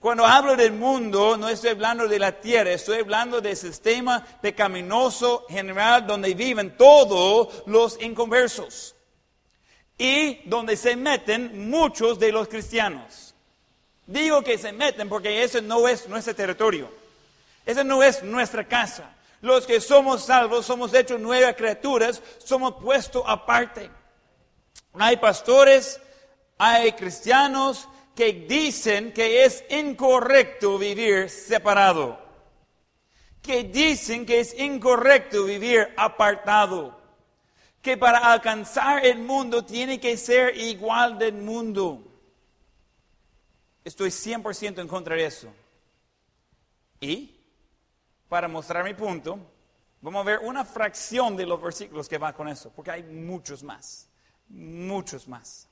[0.00, 5.44] Cuando hablo del mundo, no estoy hablando de la tierra, estoy hablando del sistema pecaminoso
[5.50, 8.96] general donde viven todos los inconversos
[9.98, 13.34] y donde se meten muchos de los cristianos.
[14.06, 16.90] Digo que se meten porque ese no es nuestro territorio,
[17.66, 19.14] ese no es nuestra casa.
[19.42, 23.90] Los que somos salvos, somos hechos nuevas criaturas, somos puestos aparte.
[24.94, 26.00] Hay pastores,
[26.56, 27.86] hay cristianos,
[28.20, 32.20] que dicen que es incorrecto vivir separado,
[33.40, 37.00] que dicen que es incorrecto vivir apartado,
[37.80, 42.04] que para alcanzar el mundo tiene que ser igual del mundo.
[43.82, 45.50] Estoy 100% en contra de eso.
[47.00, 47.40] Y
[48.28, 49.38] para mostrar mi punto,
[50.02, 53.62] vamos a ver una fracción de los versículos que va con eso, porque hay muchos
[53.62, 54.10] más,
[54.46, 55.69] muchos más.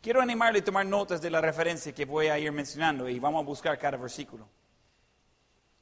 [0.00, 3.42] Quiero animarle a tomar notas de la referencia que voy a ir mencionando y vamos
[3.42, 4.48] a buscar cada versículo.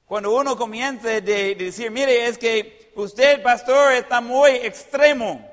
[0.06, 5.50] Cuando uno comienza de, decir, mire, es que usted, pastor, está muy extremo,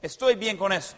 [0.00, 0.96] estoy bien con eso.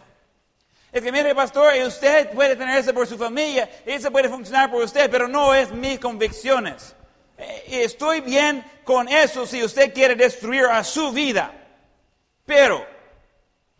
[0.91, 4.83] Es que, mire, pastor, usted puede tener eso por su familia, eso puede funcionar por
[4.83, 6.95] usted, pero no es mis convicciones.
[7.37, 11.51] Eh, estoy bien con eso si usted quiere destruir a su vida,
[12.45, 12.85] pero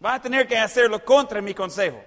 [0.04, 2.04] va a tener que hacerlo contra mi consejo.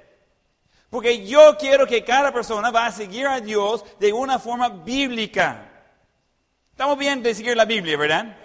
[0.90, 5.72] Porque yo quiero que cada persona va a seguir a Dios de una forma bíblica.
[6.70, 8.36] Estamos bien de seguir la Biblia, ¿verdad?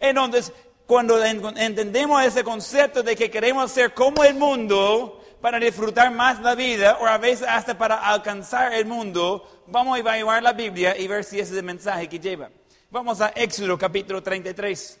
[0.00, 0.52] Entonces,
[0.86, 6.54] cuando entendemos ese concepto de que queremos ser como el mundo para disfrutar más la
[6.54, 11.06] vida, o a veces hasta para alcanzar el mundo, vamos a evaluar la Biblia y
[11.06, 12.50] ver si ese es el mensaje que lleva.
[12.90, 15.00] Vamos a Éxodo capítulo 33.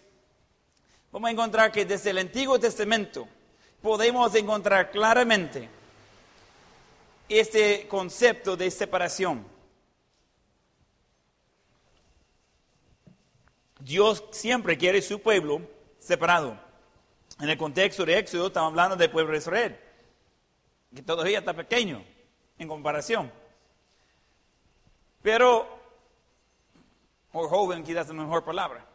[1.12, 3.28] Vamos a encontrar que desde el Antiguo Testamento
[3.80, 5.68] podemos encontrar claramente
[7.28, 9.46] este concepto de separación.
[13.80, 15.60] Dios siempre quiere su pueblo
[15.98, 16.58] separado.
[17.40, 19.80] En el contexto de Éxodo estamos hablando del pueblo de Israel,
[20.94, 22.04] que todavía está pequeño
[22.58, 23.30] en comparación.
[25.20, 25.66] Pero,
[27.32, 28.86] o joven quizás es la mejor palabra.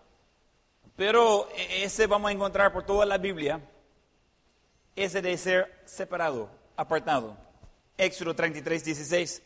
[0.95, 3.59] Pero e-, ese vamos a encontrar por toda la Biblia,
[4.95, 7.48] ese de ser separado, apartado.
[7.99, 9.41] Éxodo 33, 16.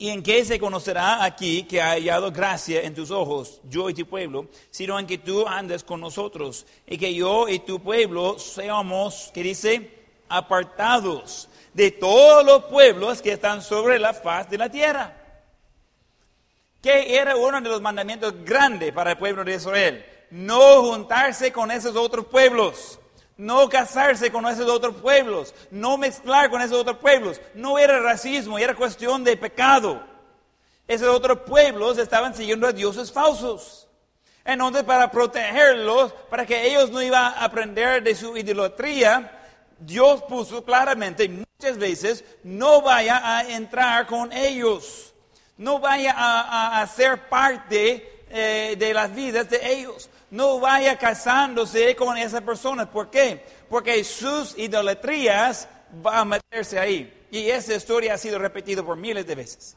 [0.00, 3.94] ¿Y en qué se conocerá aquí que ha hallado gracia en tus ojos, yo y
[3.94, 8.38] tu pueblo, sino en que tú andes con nosotros y que yo y tu pueblo
[8.38, 9.90] seamos, que dice,
[10.28, 15.16] apartados de todos los pueblos que están sobre la faz de la tierra.
[16.80, 20.06] Que era uno de los mandamientos grandes para el pueblo de Israel.
[20.30, 23.00] No juntarse con esos otros pueblos.
[23.38, 25.54] No casarse con esos otros pueblos.
[25.70, 27.40] No mezclar con esos otros pueblos.
[27.54, 30.02] No era racismo, era cuestión de pecado.
[30.86, 33.88] Esos otros pueblos estaban siguiendo a dioses falsos.
[34.44, 39.30] Entonces, para protegerlos, para que ellos no iban a aprender de su idolatría,
[39.78, 45.12] Dios puso claramente muchas veces, no vaya a entrar con ellos,
[45.58, 52.16] no vaya a, ser parte eh, de las vidas de ellos, no vaya casándose con
[52.18, 52.88] esas personas.
[52.88, 53.44] ¿Por qué?
[53.68, 57.26] Porque sus idolatrías van a meterse ahí.
[57.30, 59.76] Y esa historia ha sido repetida por miles de veces.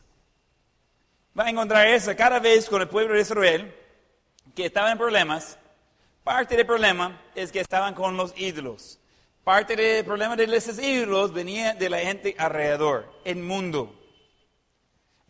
[1.37, 3.75] Va a encontrar eso cada vez con el pueblo de Israel
[4.55, 5.57] que estaba en problemas.
[6.23, 8.99] Parte del problema es que estaban con los ídolos.
[9.43, 13.97] Parte del problema de esos ídolos venía de la gente alrededor, el mundo.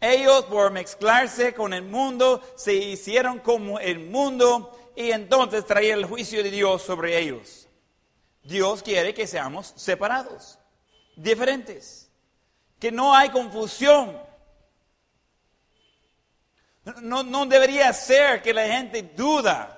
[0.02, 6.06] Ellos por mezclarse con el mundo se hicieron como el mundo y entonces traía el
[6.06, 7.68] juicio de Dios sobre ellos.
[8.44, 10.58] Dios quiere que seamos separados,
[11.16, 12.10] diferentes,
[12.80, 14.18] que no hay confusión,
[17.02, 19.78] no, debería ser que la gente duda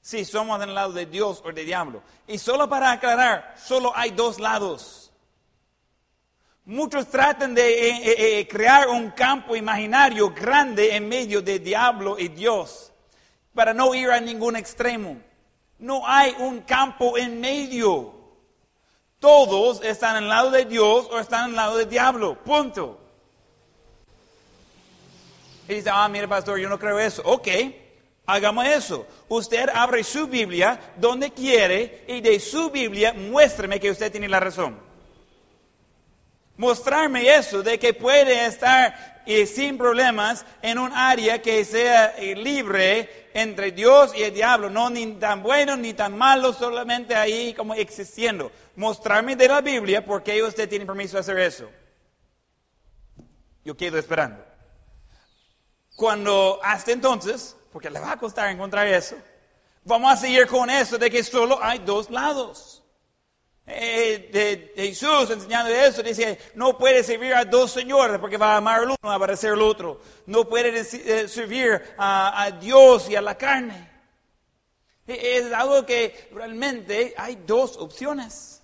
[0.00, 2.02] si somos del lado de Dios o del diablo.
[2.26, 5.12] Y solo para aclarar, solo hay dos lados.
[6.64, 12.18] Muchos tratan de eh, eh, eh, crear un campo imaginario grande en medio de diablo
[12.18, 12.93] y Dios
[13.54, 15.18] para no ir a ningún extremo.
[15.78, 18.12] No hay un campo en medio.
[19.18, 22.38] Todos están al lado de Dios o están al lado del diablo.
[22.44, 23.00] Punto.
[25.68, 27.22] Y dice, ah, mire pastor, yo no creo eso.
[27.24, 27.48] Ok,
[28.26, 29.06] hagamos eso.
[29.28, 34.40] Usted abre su Biblia donde quiere y de su Biblia muéstreme que usted tiene la
[34.40, 34.78] razón.
[36.56, 42.34] Mostrarme eso de que puede estar eh, sin problemas en un área que sea eh,
[42.34, 47.54] libre entre Dios y el diablo, no ni tan bueno ni tan malo, solamente ahí
[47.54, 48.50] como existiendo.
[48.76, 51.70] Mostrarme de la Biblia por qué usted tiene permiso de hacer eso.
[53.64, 54.44] Yo quedo esperando.
[55.96, 59.16] Cuando hasta entonces, porque le va a costar encontrar eso,
[59.84, 62.73] vamos a seguir con eso de que solo hay dos lados.
[63.66, 68.56] Eh, de, Jesús enseñando eso, dice, no puede servir a dos señores porque va a
[68.58, 70.00] amar al uno, va a aborrecer al otro.
[70.26, 73.90] No puede eh, servir a, Dios y a la carne.
[75.06, 78.60] E, es algo que realmente hay dos opciones.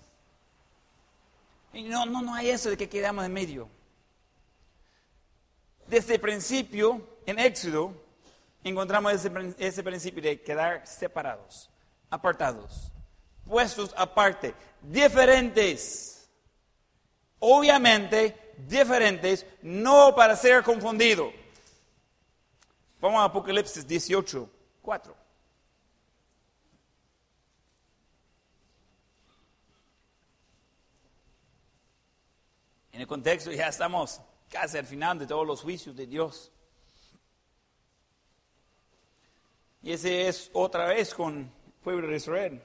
[1.73, 3.69] Y no, no, no hay eso de que quedamos en medio.
[5.87, 7.93] Desde el principio, en Éxodo
[8.63, 9.13] encontramos
[9.57, 11.69] ese, principio de quedar separados,
[12.09, 12.91] apartados,
[13.45, 16.29] puestos aparte, diferentes.
[17.39, 21.31] Obviamente, diferentes, no para ser confundido.
[22.99, 24.49] Vamos a Apocalipsis 18,
[24.81, 25.15] 4.
[32.93, 36.51] En el contexto ya estamos casi al final de todos los juicios de Dios.
[39.81, 42.63] Y ese es otra vez con el pueblo de Israel.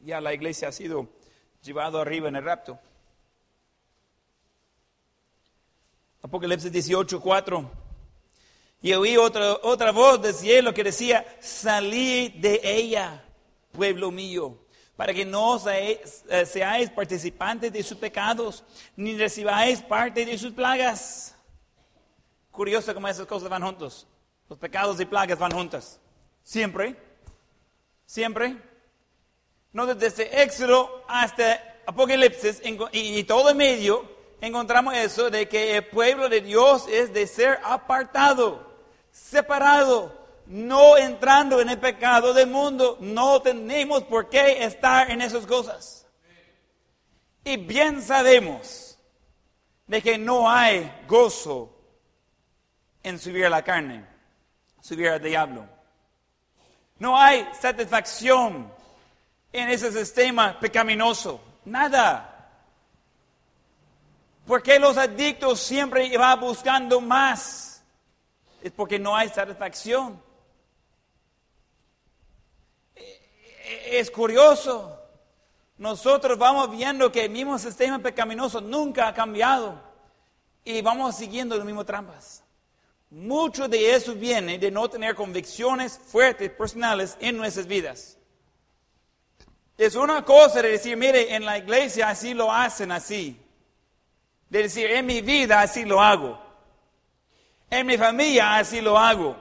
[0.00, 1.17] Ya la iglesia ha sido
[1.62, 2.78] llevado arriba en el rapto.
[6.22, 7.70] Apocalipsis 18, 4.
[8.80, 13.24] Y oí otra, otra voz del cielo que decía, salid de ella,
[13.72, 14.56] pueblo mío,
[14.96, 20.52] para que no seáis, eh, seáis participantes de sus pecados, ni recibáis parte de sus
[20.52, 21.34] plagas.
[22.50, 24.06] Curioso cómo esas cosas van juntos.
[24.48, 26.00] Los pecados y plagas van juntas.
[26.42, 26.96] Siempre.
[28.06, 28.67] Siempre.
[29.78, 32.60] No desde Éxodo hasta Apocalipsis
[32.90, 34.10] y, todo en medio
[34.40, 38.72] encontramos eso de que el pueblo de Dios es de ser apartado,
[39.12, 40.12] separado,
[40.46, 42.98] no entrando en el pecado del mundo.
[42.98, 46.08] No tenemos por qué estar en esas cosas.
[47.44, 48.98] Y bien sabemos
[49.86, 51.72] de que no hay gozo
[53.04, 54.04] en subir a la carne,
[54.80, 55.68] subir al diablo.
[56.98, 58.76] No hay satisfacción
[59.52, 61.40] en ese sistema pecaminoso.
[61.64, 62.50] Nada.
[64.46, 67.82] Porque los adictos siempre van buscando más?
[68.62, 70.20] Es porque no hay satisfacción.
[73.90, 74.98] Es curioso.
[75.76, 79.80] Nosotros vamos viendo que el mismo sistema pecaminoso nunca ha cambiado
[80.64, 82.42] y vamos siguiendo las mismas trampas.
[83.10, 88.17] Mucho de eso viene de no tener convicciones fuertes personales en nuestras vidas.
[89.78, 93.40] Es una cosa de decir, mire, en la iglesia así lo hacen así.
[94.50, 96.42] De decir, en mi vida así lo hago.
[97.70, 99.36] En mi familia así lo hago.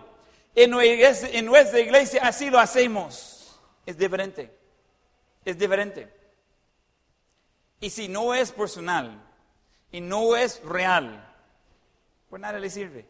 [0.53, 3.59] En nuestra iglesia, así lo hacemos.
[3.83, 4.55] Es diferente.
[5.43, 6.13] Es diferente.
[7.79, 9.19] Y si no es personal
[9.91, 11.33] y no es real,
[12.29, 13.07] pues nada le sirve.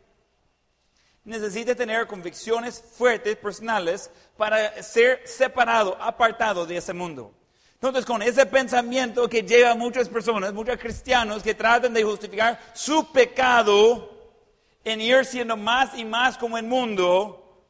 [1.27, 7.33] Necesita tener convicciones fuertes, personales, para ser separado, apartado de ese mundo.
[7.73, 12.57] Entonces, con ese pensamiento que lleva a muchas personas, muchos cristianos que tratan de justificar
[12.73, 14.09] su pecado
[14.85, 17.65] en ir siendo más y más como el mundo,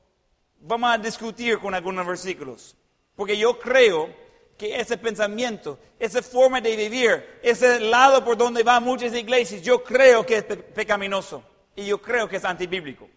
[0.60, 2.78] vamos a discutir con algunos versículos.
[3.16, 4.14] Porque yo creo
[4.56, 9.84] que ese pensamiento, esa forma de vivir, ese lado por donde van muchas iglesias, yo
[9.84, 11.44] creo que es pecaminoso
[11.76, 13.10] y yo creo que es antibíblico.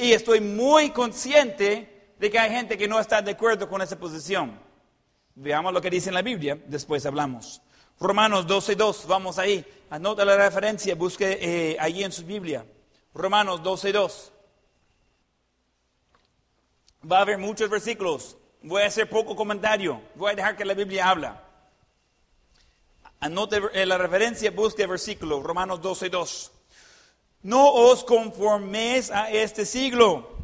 [0.00, 3.98] Y estoy muy consciente de que hay gente que no está de acuerdo con esa
[3.98, 4.58] posición.
[5.34, 7.60] Veamos lo que dice en la Biblia, después hablamos.
[7.98, 9.62] Romanos 12.2, vamos ahí.
[9.90, 12.64] Anota la referencia, busque eh, allí en su Biblia.
[13.12, 14.30] Romanos 12.2.
[17.10, 18.38] Va a haber muchos versículos.
[18.62, 20.00] Voy a hacer poco comentario.
[20.14, 21.44] Voy a dejar que la Biblia habla.
[23.20, 25.42] Anote eh, la referencia, busque el versículo.
[25.42, 26.59] Romanos 12.2.
[27.42, 30.40] No os conforméis a este siglo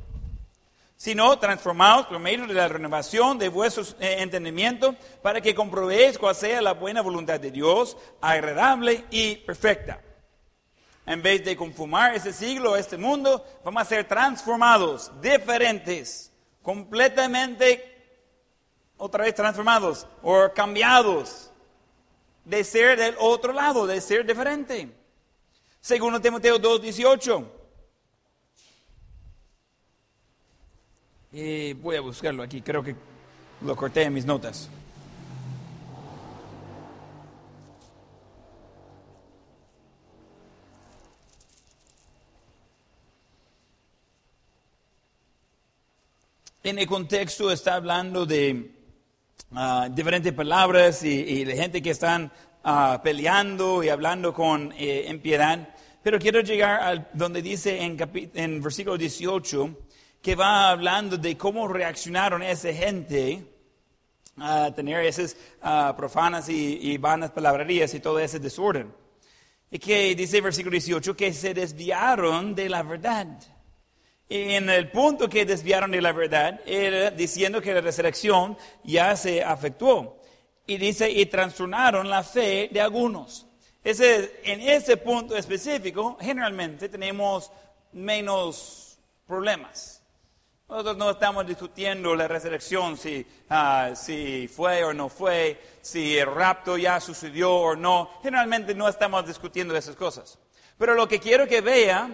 [0.96, 6.34] sino transformados por medio de la renovación de vuestro eh, entendimiento para que comprobéis cuál
[6.34, 10.00] sea la buena voluntad de Dios, agradable y perfecta.
[11.04, 16.32] En vez de conformar ese siglo, este mundo, vamos a ser transformados, diferentes,
[16.62, 17.92] completamente,
[18.96, 21.52] otra vez transformados o cambiados,
[22.44, 24.95] de ser del otro lado, de ser diferente.
[25.86, 27.46] Segundo Timoteo 2.18.
[31.30, 32.96] Y voy a buscarlo aquí, creo que
[33.60, 34.68] lo corté en mis notas.
[46.64, 48.72] En el contexto está hablando de
[49.52, 52.32] ah, diferentes palabras y, de gente que están
[52.66, 55.70] ah, peleando y hablando con eh, impiedad.
[56.02, 57.96] Pero quiero llegar a donde dice en,
[58.34, 59.76] en versículo 18,
[60.20, 63.44] que va hablando de cómo reaccionaron esa gente
[64.38, 65.36] a tener esas
[65.96, 68.92] profanas y, vanas palabrerías y todo ese desorden.
[69.70, 73.26] Y que dice el versículo 18 que se desviaron de la verdad.
[74.28, 79.16] Y en el punto que desviaron de la verdad era diciendo que la resurrección ya
[79.16, 80.20] se afectuó.
[80.66, 83.46] Y dice, y trastornaron la fe de algunos.
[83.84, 87.52] Ese, en ese punto específico, generalmente tenemos
[87.92, 90.02] menos problemas.
[90.68, 96.26] Nosotros no estamos discutiendo la resurrección, si, ah, si fue o no fue, si el
[96.26, 98.10] rapto ya sucedió o no.
[98.20, 100.36] Generalmente no estamos discutiendo esas cosas.
[100.76, 102.10] Pero lo que quiero que vea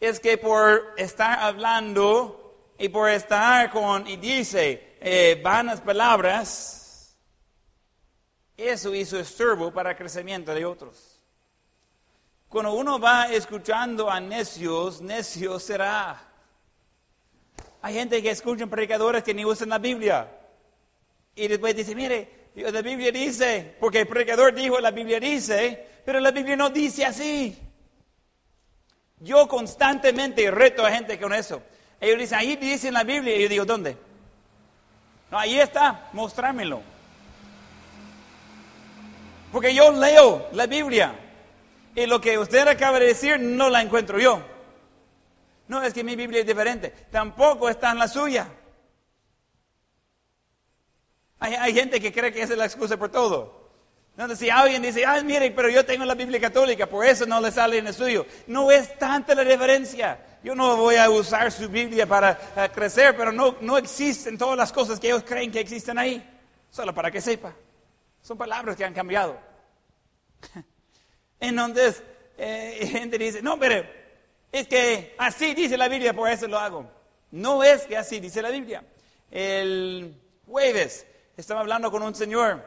[0.00, 6.79] es que por estar hablando y por estar con, y dice, eh, vanas palabras,
[8.68, 11.20] eso hizo estorbo para el crecimiento de otros.
[12.48, 16.20] Cuando uno va escuchando a necios, necio será.
[17.82, 20.28] Hay gente que escucha predicadores que ni usan la Biblia.
[21.34, 26.18] Y después dice, mire, la Biblia dice, porque el predicador dijo, la Biblia dice, pero
[26.18, 27.56] la Biblia no dice así.
[29.20, 31.62] Yo constantemente reto a gente con eso.
[32.00, 33.36] Ellos dicen, ahí dice en la Biblia.
[33.36, 33.96] Y yo digo, ¿dónde?
[35.30, 36.82] No, ahí está, mostrármelo.
[39.52, 41.14] Porque yo leo la Biblia.
[41.94, 44.42] Y lo que usted acaba de decir no la encuentro yo.
[45.68, 46.90] No, es que mi Biblia es diferente.
[47.10, 48.48] Tampoco está en la suya.
[51.38, 53.70] Hay, gente que cree que esa es la excusa por todo.
[54.12, 57.40] Entonces, si alguien dice, ay, mire, pero yo tengo la Biblia católica, por eso no
[57.40, 58.26] le sale en el suyo.
[58.46, 60.18] No es tanta la diferencia.
[60.44, 64.58] Yo no voy a usar su Biblia para eh, crecer, pero no, no existen todas
[64.58, 66.22] las cosas que ellos creen que existen ahí.
[66.70, 67.54] Solo para que sepa.
[68.22, 69.38] Son palabras que han cambiado.
[71.40, 72.02] Entonces,
[72.36, 73.84] eh, gente dice, no, pero
[74.52, 76.90] es que así dice la Biblia, por eso lo hago.
[77.30, 78.82] No es que así dice la Biblia.
[79.30, 81.06] El jueves
[81.36, 82.64] estaba hablando con un señor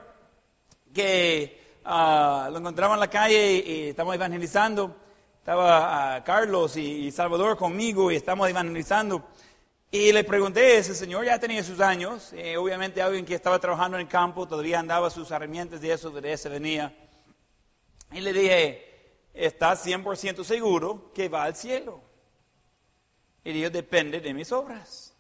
[0.93, 4.95] que ah, lo encontraba en la calle y, estamos evangelizando.
[5.39, 9.28] Estaba ah, Carlos y, Salvador conmigo y estamos evangelizando.
[9.94, 13.96] Y le pregunté, ese señor ya tenía sus años, eh, obviamente alguien que estaba trabajando
[13.96, 16.91] en el campo, todavía andaba sus herramientas de eso, de ese venía.
[18.12, 22.02] Y le dije, está 100% seguro que va al cielo.
[23.44, 25.14] Y Dios depende de mis obras.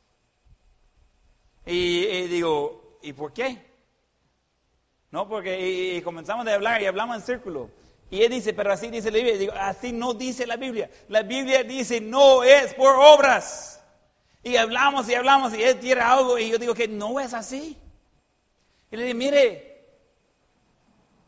[1.67, 3.63] Y, digo, ¿y por qué?
[5.11, 7.69] No, porque y, y comenzamos a hablar y hablamos en círculo.
[8.09, 9.37] Y él dice, pero así dice la Biblia.
[9.37, 10.89] Digo, así no dice la Biblia.
[11.09, 13.82] La Biblia dice, no es por obras.
[14.43, 17.77] Y hablamos y hablamos y él tira algo y yo digo que no es así.
[18.91, 19.87] Y le digo, mire,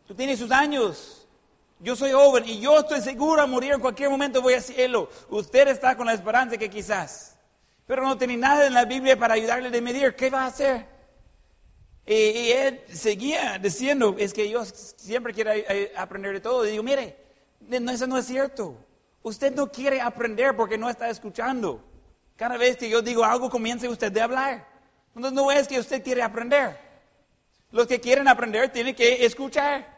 [0.05, 1.27] tú tienes sus años.
[1.79, 5.09] Yo soy joven y yo estoy seguro a morir en cualquier momento voy a cielo.
[5.29, 7.37] Usted está con la esperanza que quizás.
[7.85, 10.15] Pero no tiene nada en la Biblia para ayudarle a medir.
[10.15, 10.85] ¿Qué va a hacer?
[12.05, 16.65] Y, y él seguía diciendo, es que yo siempre quiero eh, aprender de todo.
[16.65, 17.17] Y digo, mire,
[17.61, 18.75] no, eso no es cierto.
[19.23, 21.83] Usted no quiere aprender porque no está escuchando.
[22.35, 24.67] Cada vez que yo digo algo, comience usted a hablar.
[25.15, 26.77] Entonces no es que usted quiere aprender.
[27.71, 29.95] Los que quieren aprender tienen que escuchar.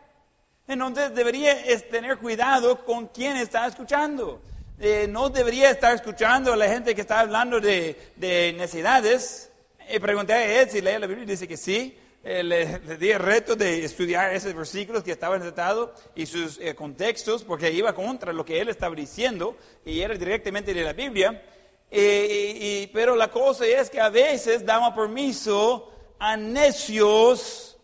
[0.68, 1.56] Entonces debería
[1.90, 4.42] tener cuidado con quién está escuchando.
[4.80, 9.50] Eh, no debería estar escuchando a la gente que está hablando de, de necesidades.
[9.90, 11.98] Y pregunté a él si lee la Biblia y dice que sí.
[12.24, 16.60] Eh, le, le di el reto de estudiar esos versículos que estaban tratados y sus
[16.60, 20.94] eh, contextos, porque iba contra lo que él estaba diciendo y era directamente de la
[20.94, 21.42] Biblia.
[21.90, 27.78] Y- pero la cosa es que a veces damos permiso a necios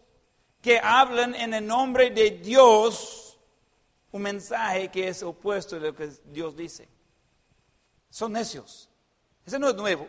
[0.62, 3.38] que hablan en el nombre de Dios
[4.12, 6.88] un mensaje que es opuesto a lo que Dios dice.
[8.10, 8.90] Son necios.
[9.46, 10.08] Eso no es nuevo.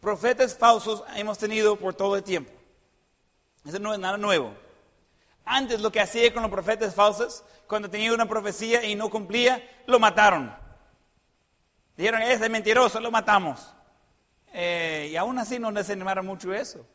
[0.00, 2.52] Profetas falsos hemos tenido por todo el tiempo.
[3.64, 4.54] Eso no es nada nuevo.
[5.44, 9.62] Antes lo que hacía con los profetas falsos, cuando tenía una profecía y no cumplía,
[9.86, 10.54] lo mataron.
[11.96, 13.72] Dijeron, ese es mentiroso, lo matamos.
[14.52, 16.86] Eh, y aún así no les animaron mucho eso.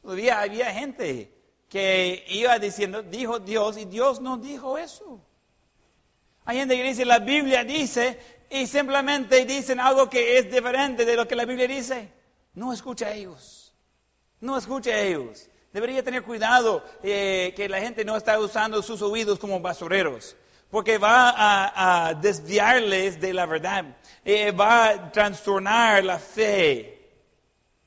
[0.00, 1.32] Todavía había gente
[1.68, 5.24] que iba diciendo, dijo Dios, y Dios no dijo eso.
[6.44, 8.18] Hay gente que dice, la Biblia dice,
[8.50, 12.08] y simplemente dicen algo que es diferente de lo que la Biblia dice.
[12.54, 13.72] No escucha a ellos.
[14.40, 15.48] No escucha a ellos.
[15.72, 20.36] Debería tener cuidado eh, que la gente no está usando sus oídos como basureros,
[20.70, 27.10] porque va a, desviarles de la verdad, Eh, va a trastornar la fe,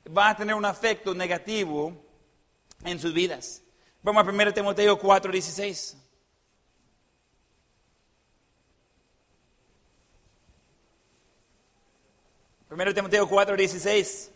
[0.06, 1.94] va a tener un efecto negativo
[2.84, 3.62] en sus vidas.
[4.02, 5.98] Vamos a 1 Timoteo 4, 16.
[12.68, 14.32] Primero Timoteo 4, 16.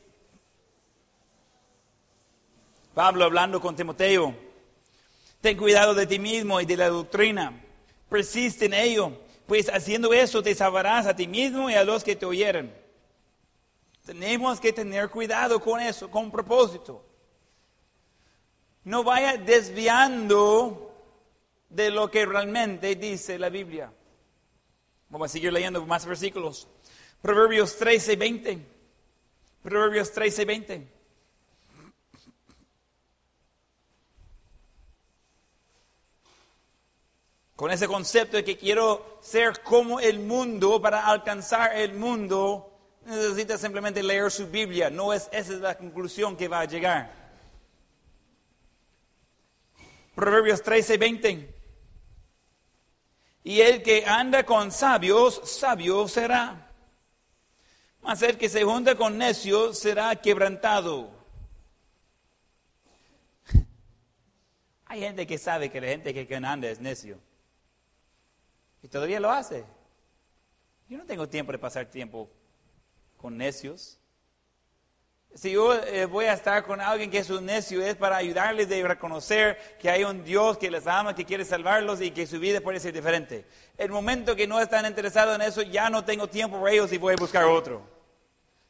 [2.93, 4.35] Pablo hablando con Timoteo.
[5.41, 7.66] Ten cuidado de ti mismo y de la doctrina.
[8.09, 9.11] Persiste en ello,
[9.45, 12.73] pues haciendo eso te salvarás a ti mismo y a los que te oyeren.
[14.05, 17.03] Tenemos que tener cuidado con eso, con propósito.
[18.85, 20.93] No vaya desviando
[21.69, 23.91] de lo que realmente dice la Biblia.
[25.09, 26.67] Vamos a seguir leyendo más versículos.
[27.21, 28.59] Proverbios 13, 20.
[29.61, 30.96] Proverbios 13, 20.
[37.57, 42.71] Con ese concepto de que quiero ser como el mundo, para alcanzar el mundo,
[43.03, 44.91] necesita simplemente leer su Biblia.
[44.91, 47.11] No es esa es la conclusión que va a llegar.
[50.13, 51.55] Proverbios 13, 20.
[53.43, 56.71] Y el que anda con sabios, sabio será.
[58.03, 61.09] Mas el que se junta con necios será quebrantado.
[64.85, 67.25] Hay gente que sabe que la gente que anda es necio.
[68.81, 69.65] Y todavía lo hace.
[70.87, 72.29] Yo no tengo tiempo de pasar tiempo
[73.17, 73.99] con necios.
[75.35, 78.71] Si yo eh, voy a estar con alguien que es un necio, es para ayudarles
[78.71, 82.39] a reconocer que hay un Dios que les ama, que quiere salvarlos y que su
[82.39, 83.45] vida puede ser diferente.
[83.77, 86.97] El momento que no están interesados en eso, ya no tengo tiempo para ellos y
[86.97, 87.83] voy a buscar otro.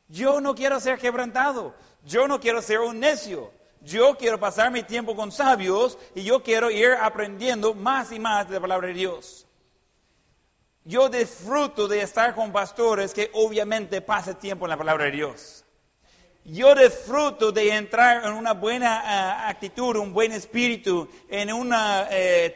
[0.10, 1.74] Yo no quiero ser quebrantado.
[2.04, 3.52] Yo no quiero ser un necio.
[3.82, 8.50] Yo quiero pasar mi tiempo con sabios y yo quiero ir aprendiendo más y más
[8.50, 9.47] de la palabra de Dios.
[10.88, 15.66] Yo disfruto de estar con pastores que obviamente pasan tiempo en la palabra de Dios.
[16.46, 21.74] Yo disfruto de entrar en una buena ah, actitud, un buen espíritu, en un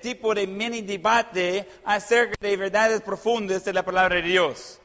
[0.02, 4.80] tipo de mini debate acerca de verdades profundas de la palabra de Dios.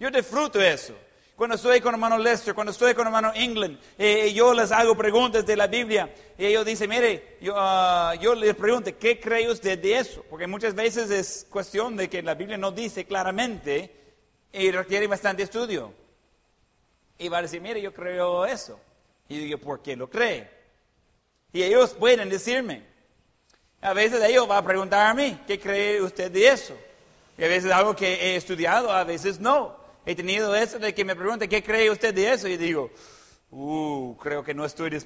[0.00, 0.94] Yo disfruto eso.
[1.38, 5.46] Cuando estoy con hermano Lester, cuando estoy con hermano England, eh, yo les hago preguntas
[5.46, 9.78] de la Biblia y ellos dicen, mire, yo, ah, yo les pregunto, ¿qué cree usted
[9.78, 10.24] de eso?
[10.28, 13.94] Porque muchas veces es cuestión de que la Biblia no dice claramente
[14.52, 15.94] y requiere bastante estudio.
[17.18, 18.80] Y va a decir, mire, yo creo eso.
[19.28, 20.50] Y digo, ¿por qué lo cree?
[21.52, 22.82] Y ellos pueden decirme.
[23.80, 26.76] A veces ellos van a preguntar a mí, ¿qué cree usted de eso?
[27.38, 29.77] Y a veces algo que he estudiado, a veces no.
[30.08, 32.48] He tenido eso de que me pregunten, ¿qué cree usted de eso?
[32.48, 32.90] Y digo,
[33.50, 34.98] uh, creo que no estoy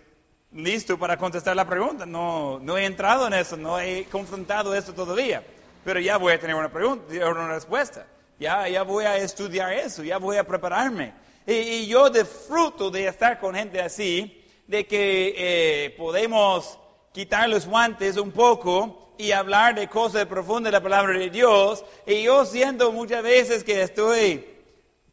[0.52, 2.06] listo para contestar la pregunta.
[2.06, 5.44] No, no he entrado en eso, no he confrontado eso todavía.
[5.84, 8.06] Pero ya voy a tener una pregunta, una respuesta.
[8.38, 11.14] Ya, ya voy a estudiar eso, ya voy a prepararme.
[11.48, 16.78] Y, y yo disfruto de estar con gente así, de que eh, podemos
[17.12, 21.84] quitar los guantes un poco y hablar de cosas profundas de la palabra de Dios.
[22.06, 24.51] Y yo siento muchas veces que estoy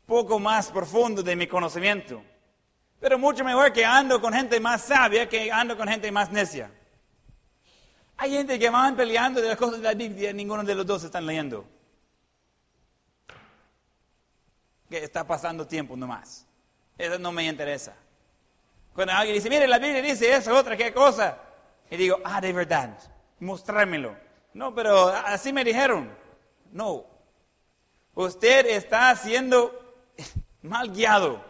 [0.10, 2.22] poco más profundo de mi conocimiento.
[3.00, 6.72] Pero mucho mejor que ando con gente más sabia que ando con gente más necia.
[8.18, 10.86] Hay gente que van peleando de las cosas de la Biblia y ninguno de los
[10.86, 11.64] dos están leyendo.
[14.90, 16.46] Que está pasando tiempo nomás.
[16.98, 17.94] Eso no me interesa.
[18.96, 21.38] Cuando alguien dice, mire, la Biblia dice eso, otra, ¿qué cosa?
[21.90, 22.98] Y digo, ah, de verdad,
[23.40, 24.18] mostrármelo.
[24.56, 26.12] No, pero así me dijeron.
[26.72, 27.06] No.
[28.16, 29.89] Usted está siendo
[30.62, 31.44] mal guiado.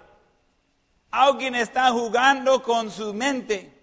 [1.12, 3.74] Alguien está jugando con su mente.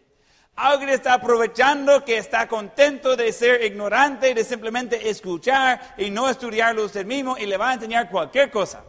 [0.55, 6.85] Alguien está aprovechando que está contento de ser ignorante, de simplemente escuchar y no estudiarlo
[6.85, 8.83] usted mismo y le va a enseñar cualquier cosa.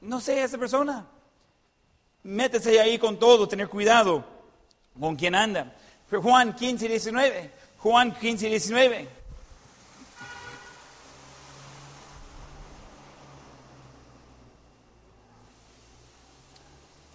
[0.00, 1.06] No sé esa persona.
[2.22, 4.24] Métese ahí con todo, tener cuidado
[4.98, 5.74] con quien anda.
[6.10, 7.52] Juan 15, 19.
[7.78, 9.17] Juan 15, 19.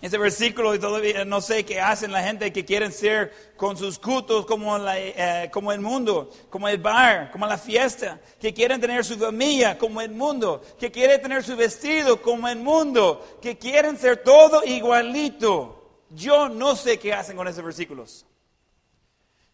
[0.04, 3.98] Ese versículo y todavía no sé qué hacen la gente que quieren ser con sus
[3.98, 9.06] cultos como, eh, como el mundo, como el bar, como la fiesta, que quieren tener
[9.06, 13.98] su familia como el mundo, que quieren tener su vestido como el mundo, que quieren
[13.98, 16.02] ser todo igualito.
[16.10, 18.26] Yo no sé qué hacen con esos versículos.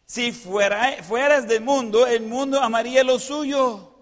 [0.08, 3.94] Si fuera, fueras del mundo, el mundo amaría lo suyo.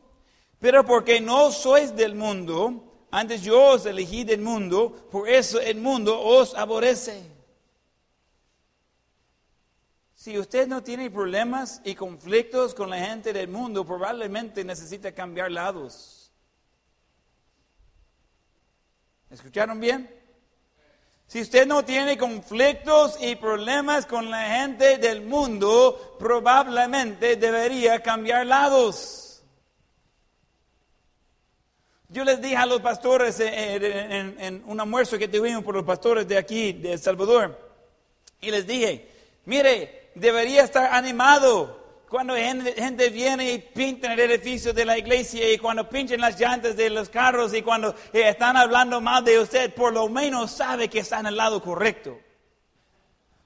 [0.59, 5.77] Pero porque no sois del mundo, antes yo os elegí del mundo, por eso el
[5.77, 7.23] mundo os aborrece.
[10.13, 15.51] Si usted no tiene problemas y conflictos con la gente del mundo, probablemente necesita cambiar
[15.51, 16.33] lados.
[19.29, 20.09] ¿Escucharon bien?
[21.27, 28.45] Si usted no tiene conflictos y problemas con la gente del mundo, probablemente debería cambiar
[28.45, 29.26] lados.
[32.09, 35.83] Yo les dije a los pastores eh, eh, en, un almuerzo que tuvimos por los
[35.83, 37.59] pastores de aquí, de El Salvador,
[38.39, 39.09] y les dije,
[39.45, 41.77] mire, debería estar animado
[42.07, 46.77] cuando gente, viene y pinta el edificio de la iglesia y cuando pinchen las llantas
[46.77, 50.87] de los carros y cuando eh, están hablando mal de usted, por lo menos sabe
[50.87, 52.17] que está en el lado correcto.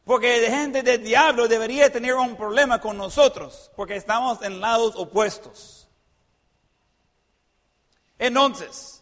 [0.05, 4.93] Porque de gente del diablo debería tener un problema con nosotros, porque estamos en lados
[4.95, 5.80] opuestos.
[8.21, 9.01] Entonces,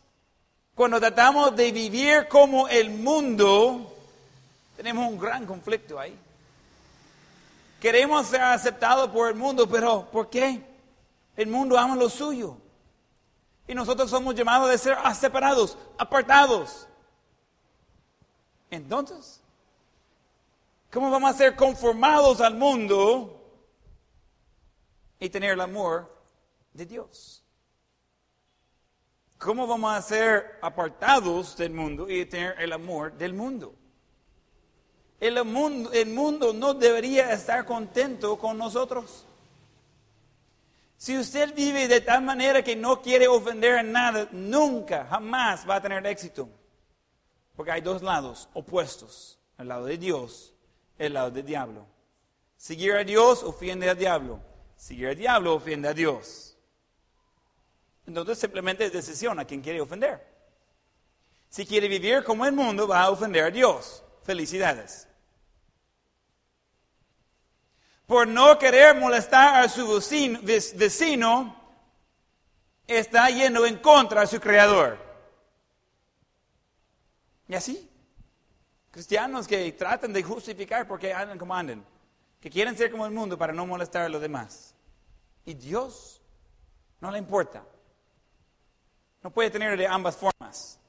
[0.74, 3.94] cuando tratamos de vivir como el mundo,
[4.78, 6.18] tenemos un gran conflicto ahí.
[7.82, 10.64] Queremos ser aceptados por el mundo, pero ¿por qué?
[11.36, 12.56] El mundo ama lo suyo.
[13.68, 16.88] Y nosotros somos llamados de ser separados, apartados.
[18.72, 19.42] Entonces,
[20.94, 23.38] ¿cómo vamos a ser conformados al mundo
[25.20, 26.10] y tener el amor
[26.74, 27.39] de Dios?
[29.40, 33.74] ¿Cómo vamos a ser apartados del mundo y tener el amor del mundo?
[35.18, 39.26] El mundo, el mundo no debería estar contento con nosotros.
[40.98, 45.78] Si usted vive de tal manera que no quiere ofender a nada, nunca, jamás va
[45.78, 46.50] a tener éxito.
[47.56, 50.54] Porque hay dos lados opuestos, el lado de Dios,
[50.98, 51.86] el lado del diablo.
[52.58, 54.42] Seguir a Dios ofende al diablo.
[54.76, 56.49] Seguir al diablo ofende a Dios.
[58.10, 60.26] Entonces simplemente es decisión a quien quiere ofender.
[61.48, 64.04] Si quiere vivir como el mundo, va a ofender a Dios.
[64.24, 65.08] Felicidades.
[68.08, 69.88] Por no querer molestar a su
[70.74, 71.56] vecino,
[72.88, 74.98] está yendo en contra de su creador.
[77.48, 77.88] Y así,
[78.90, 81.86] cristianos que tratan de justificar porque andan como andan,
[82.40, 84.74] que quieren ser como el mundo para no molestar a los demás.
[85.46, 86.24] Y Dios
[87.02, 87.64] no le importa.
[89.22, 90.80] No puede tener de ambas formas.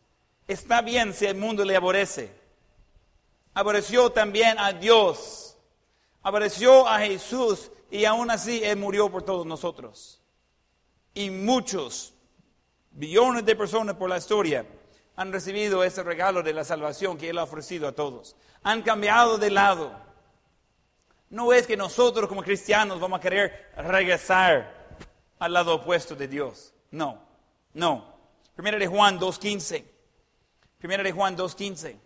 [0.47, 2.33] Está bien si el mundo le aborrece.
[3.55, 5.57] Aborreció también a Dios.
[6.22, 10.20] Aborreció a Jesús y aún así Él murió por todos nosotros.
[11.14, 12.14] Y muchos,
[12.93, 14.64] billones de personas por la historia,
[15.16, 18.37] han recibido ese regalo de la salvación que Él ha ofrecido a todos.
[18.62, 19.93] Han cambiado de lado.
[21.28, 24.99] No es que nosotros como cristianos vamos a querer regresar
[25.39, 26.72] al lado opuesto de Dios.
[26.91, 27.22] No,
[27.74, 28.10] no.
[28.61, 29.85] Primera de Juan 2.15.
[30.77, 31.97] Primera de Juan 2.15.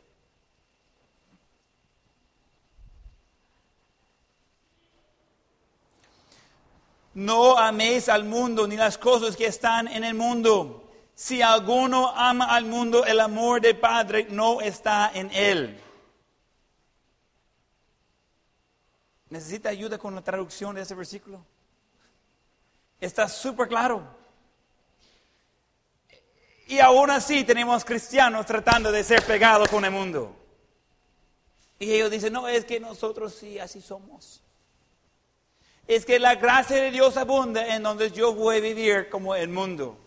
[7.14, 10.88] No améis al mundo ni las cosas que están en el mundo.
[11.12, 15.80] Si alguno ama al mundo, el amor del Padre no está en él.
[19.28, 21.44] ¿Necesita ayuda con la traducción de ese versículo?
[23.00, 24.22] Está súper claro.
[26.66, 30.34] Y aún así tenemos cristianos tratando de ser pegados con el mundo.
[31.78, 34.42] Y ellos dicen, no, es que nosotros sí, así somos.
[35.86, 39.48] Es que la gracia de Dios abunda en donde yo voy a vivir como el
[39.48, 39.98] mundo.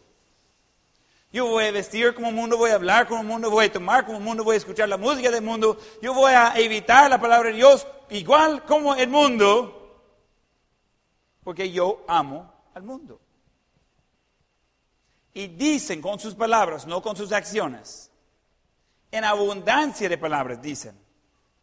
[1.32, 3.72] Yo voy a vestir como el mundo, voy a hablar como el mundo, voy a
[3.72, 5.78] tomar como el mundo, voy a escuchar la música del mundo.
[6.01, 10.01] Yo voy a evitar la palabra de Dios igual como el mundo,
[11.43, 13.20] porque yo amo al mundo.
[15.38, 18.09] Y dicen con sus palabras, no con sus acciones.
[19.11, 20.99] En abundancia de palabras dicen,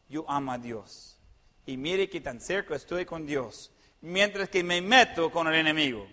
[0.09, 1.19] yo amo a Dios.
[1.67, 6.07] Y mire que tan cerca estoy con Dios, mientras que me meto con el enemigo,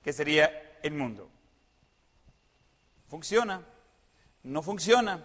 [0.00, 1.28] que sería el mundo.
[3.08, 3.66] Funciona,
[4.44, 5.24] no funciona.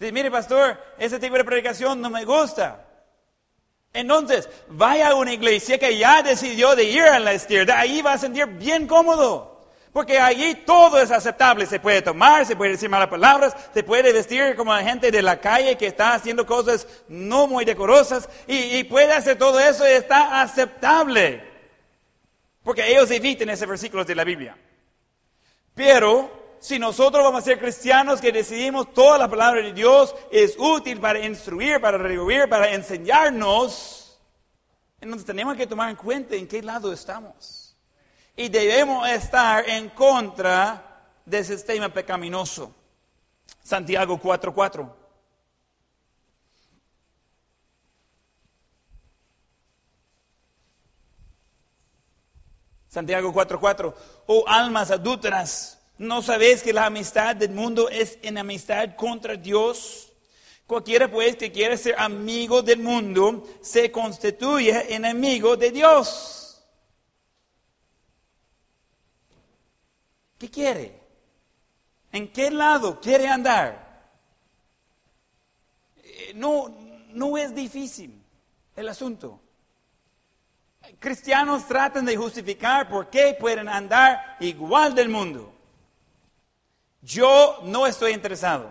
[0.00, 2.84] Dice, mire pastor, ese tipo de predicación no me gusta.
[3.92, 8.14] Entonces, vaya a una iglesia que ya decidió de ir a la izquierda, ahí va
[8.14, 9.57] a sentir bien cómodo.
[9.98, 11.66] Porque allí todo es aceptable.
[11.66, 15.22] Se puede tomar, se puede decir malas palabras, se puede vestir como la gente de
[15.22, 19.90] la calle que está haciendo cosas no muy decorosas y, puede hacer todo eso y
[19.90, 21.42] está aceptable.
[22.62, 24.56] Porque ellos eviten esos versículos de la Biblia.
[25.74, 26.30] Pero
[26.60, 31.00] si nosotros vamos a ser cristianos que decidimos toda la palabra de Dios es útil
[31.00, 34.16] para instruir, para revivir, para enseñarnos,
[35.00, 37.57] entonces tenemos que tomar en cuenta en qué lado estamos
[38.38, 42.72] y debemos estar en contra del sistema pecaminoso.
[43.64, 44.94] Santiago 4:4.
[52.88, 53.92] Santiago 4:4.
[54.26, 60.12] Oh almas adúlteras, ¿no sabéis que la amistad del mundo es enemistad contra Dios?
[60.64, 66.47] Cualquiera pues que quiera ser amigo del mundo se constituye enemigo de Dios.
[70.38, 71.00] ¿Qué quiere?
[72.12, 74.02] ¿En qué lado quiere andar?
[75.96, 76.74] Eh, no,
[77.10, 78.22] no es difícil
[78.76, 79.40] el asunto.
[80.98, 85.52] Cristianos tratan de justificar por qué pueden andar igual del mundo.
[87.02, 88.70] Yo no estoy interesado.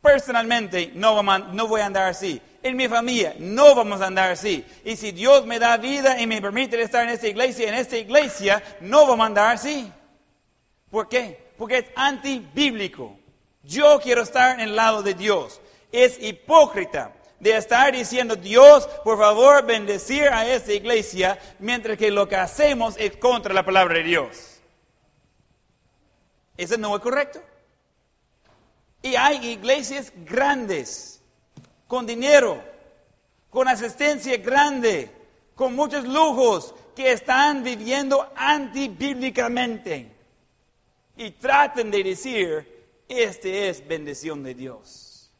[0.00, 2.40] Personalmente no, no voy a andar así.
[2.62, 4.64] En mi familia no vamos a andar así.
[4.84, 7.96] Y si Dios me da vida y me permite estar en esta iglesia, en esta
[7.96, 9.90] iglesia no vamos a andar así.
[10.90, 11.52] ¿Por qué?
[11.56, 13.16] Porque es antibíblico.
[13.62, 15.60] Yo quiero estar en el lado de Dios.
[15.92, 22.28] Es hipócrita de estar diciendo, Dios, por favor, bendecir a esta iglesia, mientras que lo
[22.28, 24.60] que hacemos es contra la palabra de Dios.
[26.56, 27.40] Eso no es correcto.
[29.02, 31.22] Y hay iglesias grandes,
[31.86, 32.62] con dinero,
[33.48, 35.10] con asistencia grande,
[35.54, 40.19] con muchos lujos, que están viviendo antibíblicamente
[41.20, 45.30] y traten de decir, este es bendición de Dios.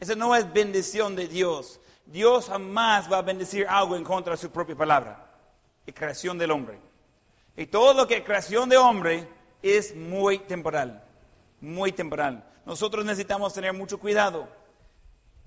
[0.00, 1.78] Esa no es bendición de Dios.
[2.06, 5.30] Dios jamás va a bendecir algo en contra de su propia palabra
[5.84, 6.78] y creación del hombre.
[7.54, 9.28] Y todo lo que es creación de hombre
[9.60, 11.04] es muy temporal,
[11.60, 12.42] muy temporal.
[12.64, 14.48] Nosotros necesitamos tener mucho cuidado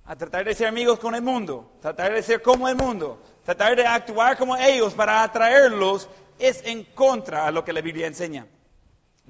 [0.05, 3.75] a tratar de ser amigos con el mundo, tratar de ser como el mundo, tratar
[3.75, 8.45] de actuar como ellos para atraerlos, es en contra a lo que la Biblia enseña.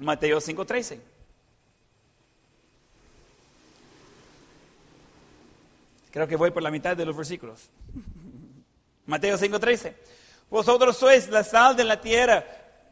[0.00, 0.98] Mateo 5:13.
[6.10, 7.68] Creo que voy por la mitad de los versículos.
[9.06, 9.94] Mateo 5:13.
[10.48, 12.44] Vosotros sois la sal de la tierra,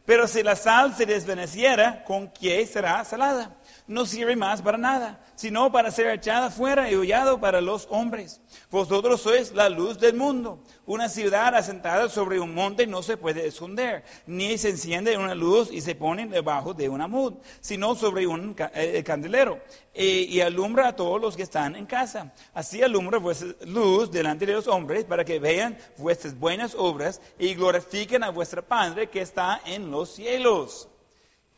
[0.05, 3.57] pero si la sal se desvaneciera, ¿con qué será salada?
[3.89, 8.41] No sirve más para nada sino para ser echada fuera y hollado para los hombres.
[8.69, 10.61] Vosotros sois la luz del mundo.
[10.85, 15.69] Una ciudad asentada sobre un monte no se puede esconder, ni se enciende una luz
[15.71, 19.61] y se pone debajo de una mud, sino sobre un eh, candelero,
[19.93, 22.33] eh, y alumbra a todos los que están en casa.
[22.53, 27.55] Así alumbra vuestra luz delante de los hombres, para que vean vuestras buenas obras y
[27.55, 30.89] glorifiquen a vuestro Padre que está en los cielos.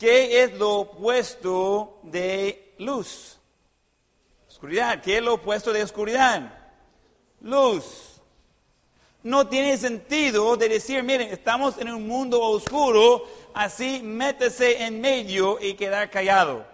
[0.02, 3.38] ¿Qué es lo opuesto de luz?
[4.48, 5.00] Oscuridad.
[5.00, 6.58] ¿Qué es lo opuesto de oscuridad?
[7.40, 8.20] Luz.
[9.22, 15.60] No tiene sentido de decir, miren, estamos en un mundo oscuro, así métese en medio
[15.62, 16.66] y quedar callado.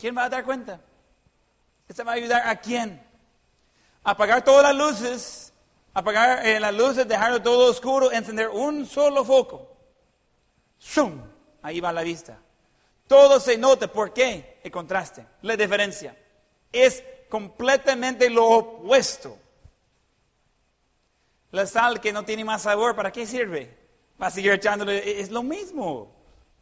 [0.00, 0.80] ¿Quién va a dar cuenta?
[1.86, 3.00] ¿Esto va a ayudar a quién?
[4.02, 5.52] Apagar todas las luces
[5.94, 9.71] Apagar eh, las luces, dejarlo todo oscuro, encender un solo foco.
[10.82, 11.22] ¡Zum!
[11.62, 12.38] Ahí va la vista.
[13.06, 13.86] Todo se nota.
[13.86, 14.58] ¿Por qué?
[14.64, 16.16] El contraste, la diferencia.
[16.72, 19.38] Es completamente lo opuesto.
[21.52, 23.76] La sal que no tiene más sabor, ¿para qué sirve?
[24.20, 26.10] Va a seguir echándole, es lo mismo.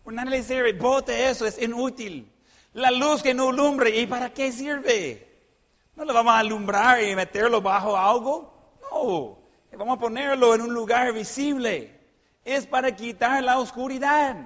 [0.02, 2.30] Por nada le sirve, bote eso, es inútil.
[2.72, 5.28] La luz que no alumbre, ¿y para qué sirve?
[5.94, 8.52] ¿No lo vamos a alumbrar y meterlo bajo algo?
[8.90, 9.38] No,
[9.76, 11.99] vamos a ponerlo en un lugar visible.
[12.44, 14.36] Es para quitar la oscuridad.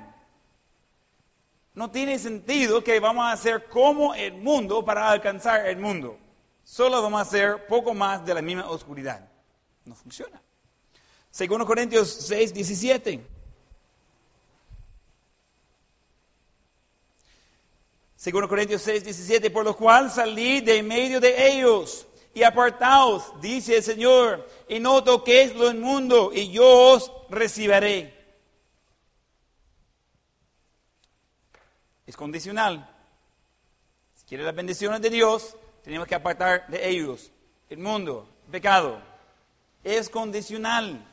[1.75, 6.19] No tiene sentido que vamos a hacer como el mundo para alcanzar el mundo.
[6.63, 9.29] Solo vamos a hacer poco más de la misma oscuridad.
[9.85, 10.41] No funciona.
[11.31, 13.27] Segundo Corintios 6, 17.
[18.25, 23.77] Segundo Corintios 6, 17, por lo cual salí de medio de ellos y apartaos, dice
[23.77, 28.15] el Señor, y no toquéis lo inmundo, y yo os recibiré.
[32.07, 32.91] Es condicional.
[34.15, 37.31] Si quiere las bendiciones de Dios, tenemos que apartar de ellos
[37.69, 39.03] el mundo, el pecado.
[39.83, 41.07] Es condicional.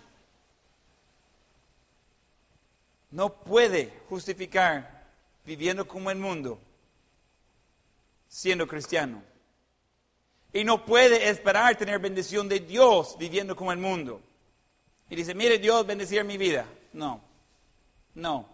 [3.09, 5.05] No puede justificar
[5.45, 6.59] viviendo como el mundo
[8.31, 9.21] siendo cristiano.
[10.53, 14.21] Y no puede esperar tener bendición de Dios viviendo como el mundo.
[15.11, 16.65] Y dice, mire Dios bendecir mi vida.
[16.93, 17.21] No,
[18.15, 18.47] no,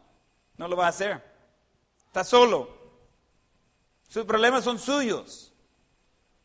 [0.58, 1.24] no lo va a hacer.
[2.08, 2.76] Está solo.
[4.08, 5.54] Sus problemas son suyos.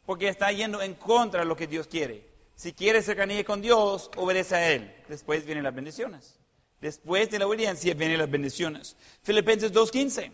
[0.05, 2.29] Porque está yendo en contra de lo que Dios quiere.
[2.57, 4.95] Si quiere cercanía con Dios, obedece a Él.
[5.09, 6.39] Después vienen las bendiciones.
[6.79, 8.97] Después de la obediencia vienen las bendiciones.
[9.23, 10.31] Filipenses 2.15.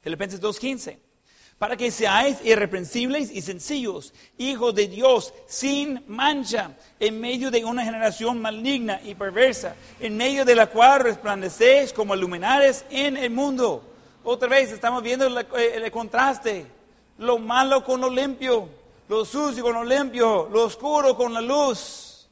[0.00, 0.96] Filipenses 2.15.
[1.58, 7.84] Para que seáis irreprensibles y sencillos, hijos de Dios, sin mancha, en medio de una
[7.84, 13.82] generación maligna y perversa, en medio de la cual resplandecéis como luminares en el mundo.
[14.24, 16.66] Otra vez estamos viendo el, el contraste,
[17.18, 18.68] lo malo con lo limpio,
[19.08, 22.28] lo sucio con lo limpio, lo oscuro con la luz.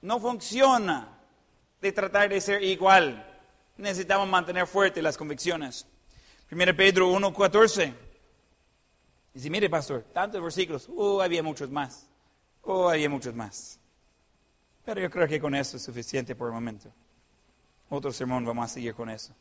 [0.00, 1.08] No funciona
[1.80, 3.26] de tratar de ser igual.
[3.76, 5.86] Necesitamos mantener fuertes las convicciones.
[6.50, 7.94] 1 Pedro 1.14.
[9.34, 12.08] Dice, mire pastor, tantos versículos, oh, había muchos más.
[12.62, 13.78] Oh, había muchos más.
[14.84, 16.90] Pero yo creo que con eso es suficiente por el momento.
[17.90, 19.34] Otro sermón, vamos a seguir con eso.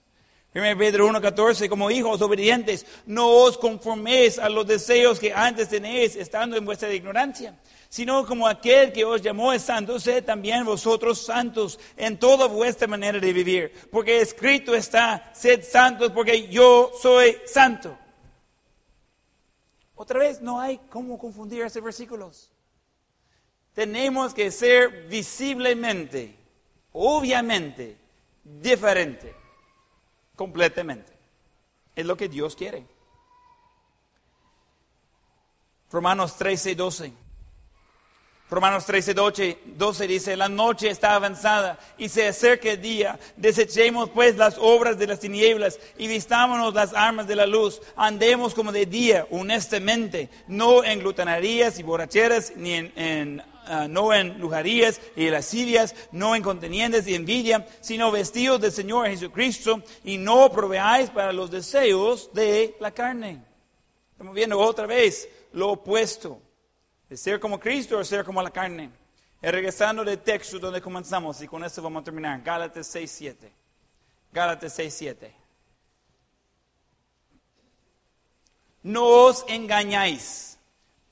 [0.58, 6.16] 1 Pedro 1.14, como hijos obedientes, no os conforméis a los deseos que antes tenéis
[6.16, 7.56] estando en vuestra ignorancia,
[7.90, 12.88] sino como aquel que os llamó es santo, sed también vosotros santos en toda vuestra
[12.88, 13.72] manera de vivir.
[13.92, 17.96] Porque escrito está, sed santos porque yo soy santo.
[19.94, 22.50] Otra vez, no hay cómo confundir esos versículos.
[23.74, 26.36] Tenemos que ser visiblemente,
[26.94, 27.96] obviamente,
[28.44, 29.36] diferente,
[30.38, 31.12] completamente.
[31.94, 32.86] Es lo que Dios quiere.
[35.92, 37.14] Romanos 13, 12.
[38.50, 43.20] Romanos 13, 12, dice, la noche está avanzada y se acerca el día.
[43.36, 47.82] Desechemos pues las obras de las tinieblas y vistámonos las armas de la luz.
[47.98, 54.40] Andemos como de día, honestamente, no en glutanerías y borracheras, ni en, ah, no en
[54.40, 60.52] lujarías y lascivias, no en contenientes y envidia, sino vestidos del Señor Jesucristo y no
[60.52, 63.44] proveáis para los deseos de la carne.
[64.12, 66.42] Estamos viendo otra vez lo opuesto
[67.16, 68.90] ser como Cristo o ser como la carne.
[69.42, 73.54] Y regresando del texto donde comenzamos, y con esto vamos a terminar, Gálatas 6, 7.
[74.34, 75.36] Gálatas 6, 7.
[78.84, 80.58] No os engañáis.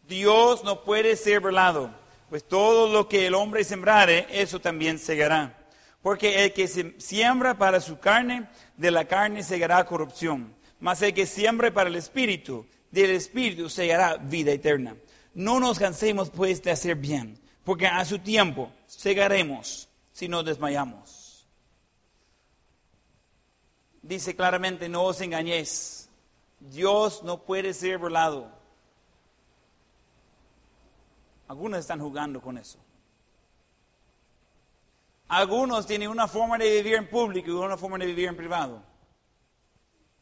[0.08, 1.90] Dios no puede ser burlado,
[2.30, 5.58] pues todo lo que el hombre sembrare, eso también segará.
[6.02, 8.48] Porque el que siembra para su carne,
[8.78, 10.56] de la carne segará corrupción.
[10.80, 14.96] Mas el que siembra para el espíritu, del espíritu segará vida eterna.
[15.34, 21.48] No nos cansemos pues de hacer bien, porque a su tiempo segaremos si no desmayamos.
[24.02, 26.10] Dice claramente, no os engañéis.
[26.60, 28.55] Dios no puede ser burlado.
[31.48, 32.80] Algunos están jugando con eso.
[35.28, 38.82] Algunos tienen una forma de vivir en público y una forma de vivir en privado.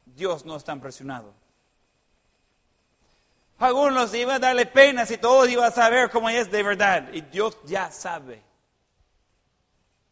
[0.05, 1.33] Dios no está impresionado.
[3.57, 7.13] Algunos iba a darle pena si todos iban a saber cómo es de verdad.
[7.13, 8.41] Y Dios ya sabe.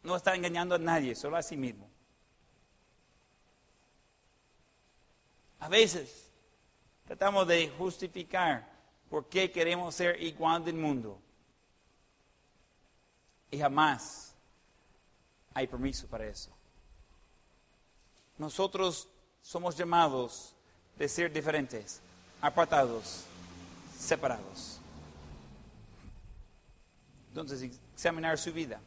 [0.04, 1.90] No está engañando a nadie, solo a sí mismo.
[5.60, 6.32] A veces
[7.06, 8.71] tratamos de justificar
[9.12, 11.20] por qué queremos ser igual del mundo
[13.52, 14.34] Y jamás
[15.54, 16.50] hay permiso para eso.
[18.38, 19.10] Nosotros
[19.42, 20.56] somos llamados
[20.98, 22.00] de ser diferentes,
[22.42, 23.26] apartados,
[24.00, 24.80] separados.
[27.28, 28.80] Entonces, examinar su vida.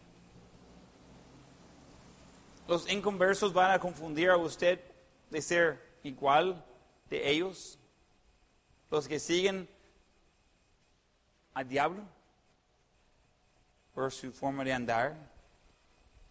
[2.67, 4.81] Los inconversos van a confundir a usted
[5.29, 6.65] de ser igual
[7.11, 7.79] de ellos.
[8.91, 9.69] Los que siguen
[11.55, 12.03] al diablo
[13.95, 15.17] por su forma de andar,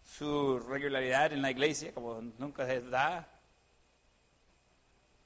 [0.04, 3.26] su regularidad en la iglesia, como nunca se da,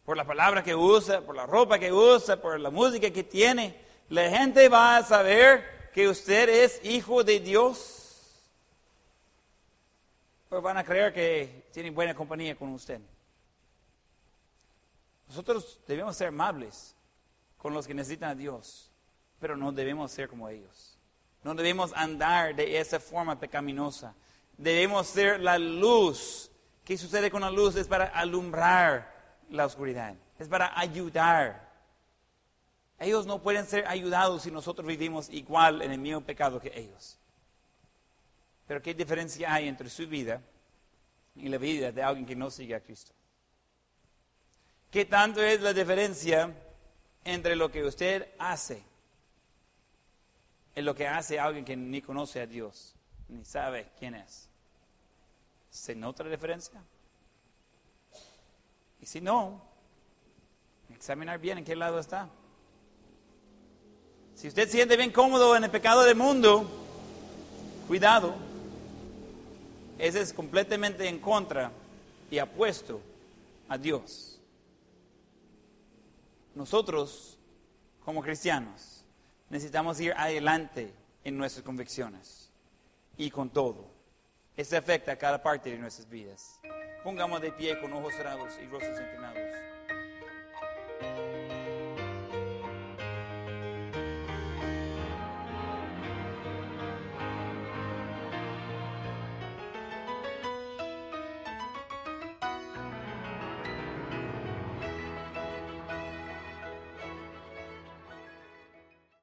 [0.04, 3.78] por la palabra que usa, por la ropa que usa, por la música que tiene,
[4.08, 7.94] la gente va a saber que usted es hijo de Dios.
[10.48, 13.00] O van a creer que tienen buena compañía con usted.
[15.28, 16.94] Nosotros debemos ser amables
[17.58, 18.90] con los que necesitan a Dios,
[19.40, 20.98] pero no debemos ser como ellos.
[21.42, 24.14] No debemos andar de esa forma pecaminosa.
[24.56, 26.50] Debemos ser la luz.
[26.84, 27.76] ¿Qué sucede con la luz?
[27.76, 29.14] Es para alumbrar
[29.50, 30.14] la oscuridad.
[30.38, 31.68] Es para ayudar.
[32.98, 37.18] Ellos no pueden ser ayudados si nosotros vivimos igual en el mismo pecado que ellos.
[38.66, 40.42] Pero ¿qué diferencia hay entre su vida
[41.36, 43.12] y la vida de alguien que no sigue a Cristo?
[44.90, 46.52] ¿Qué tanto es la diferencia
[47.24, 48.82] entre lo que usted hace
[50.78, 52.94] y lo que hace alguien que ni conoce a Dios,
[53.28, 54.48] ni sabe quién es?
[55.70, 56.80] ¿Se nota la diferencia?
[59.00, 59.60] Y si no,
[60.94, 62.28] examinar bien en qué lado está.
[64.36, 66.70] Si usted se siente bien cómodo en el pecado del mundo,
[67.88, 68.36] cuidado.
[69.98, 71.72] Ese es completamente en contra
[72.30, 73.00] y apuesto
[73.68, 74.38] a Dios.
[76.54, 77.36] Nosotros,
[78.04, 78.97] como cristianos,
[79.50, 80.92] necesitamos ir adelante
[81.24, 82.50] en nuestras convicciones
[83.16, 83.90] y con todo.
[84.56, 86.60] Esto afecta a cada parte de nuestras vidas.
[87.04, 89.77] Pongamos de pie con ojos cerrados y rostros inclinados.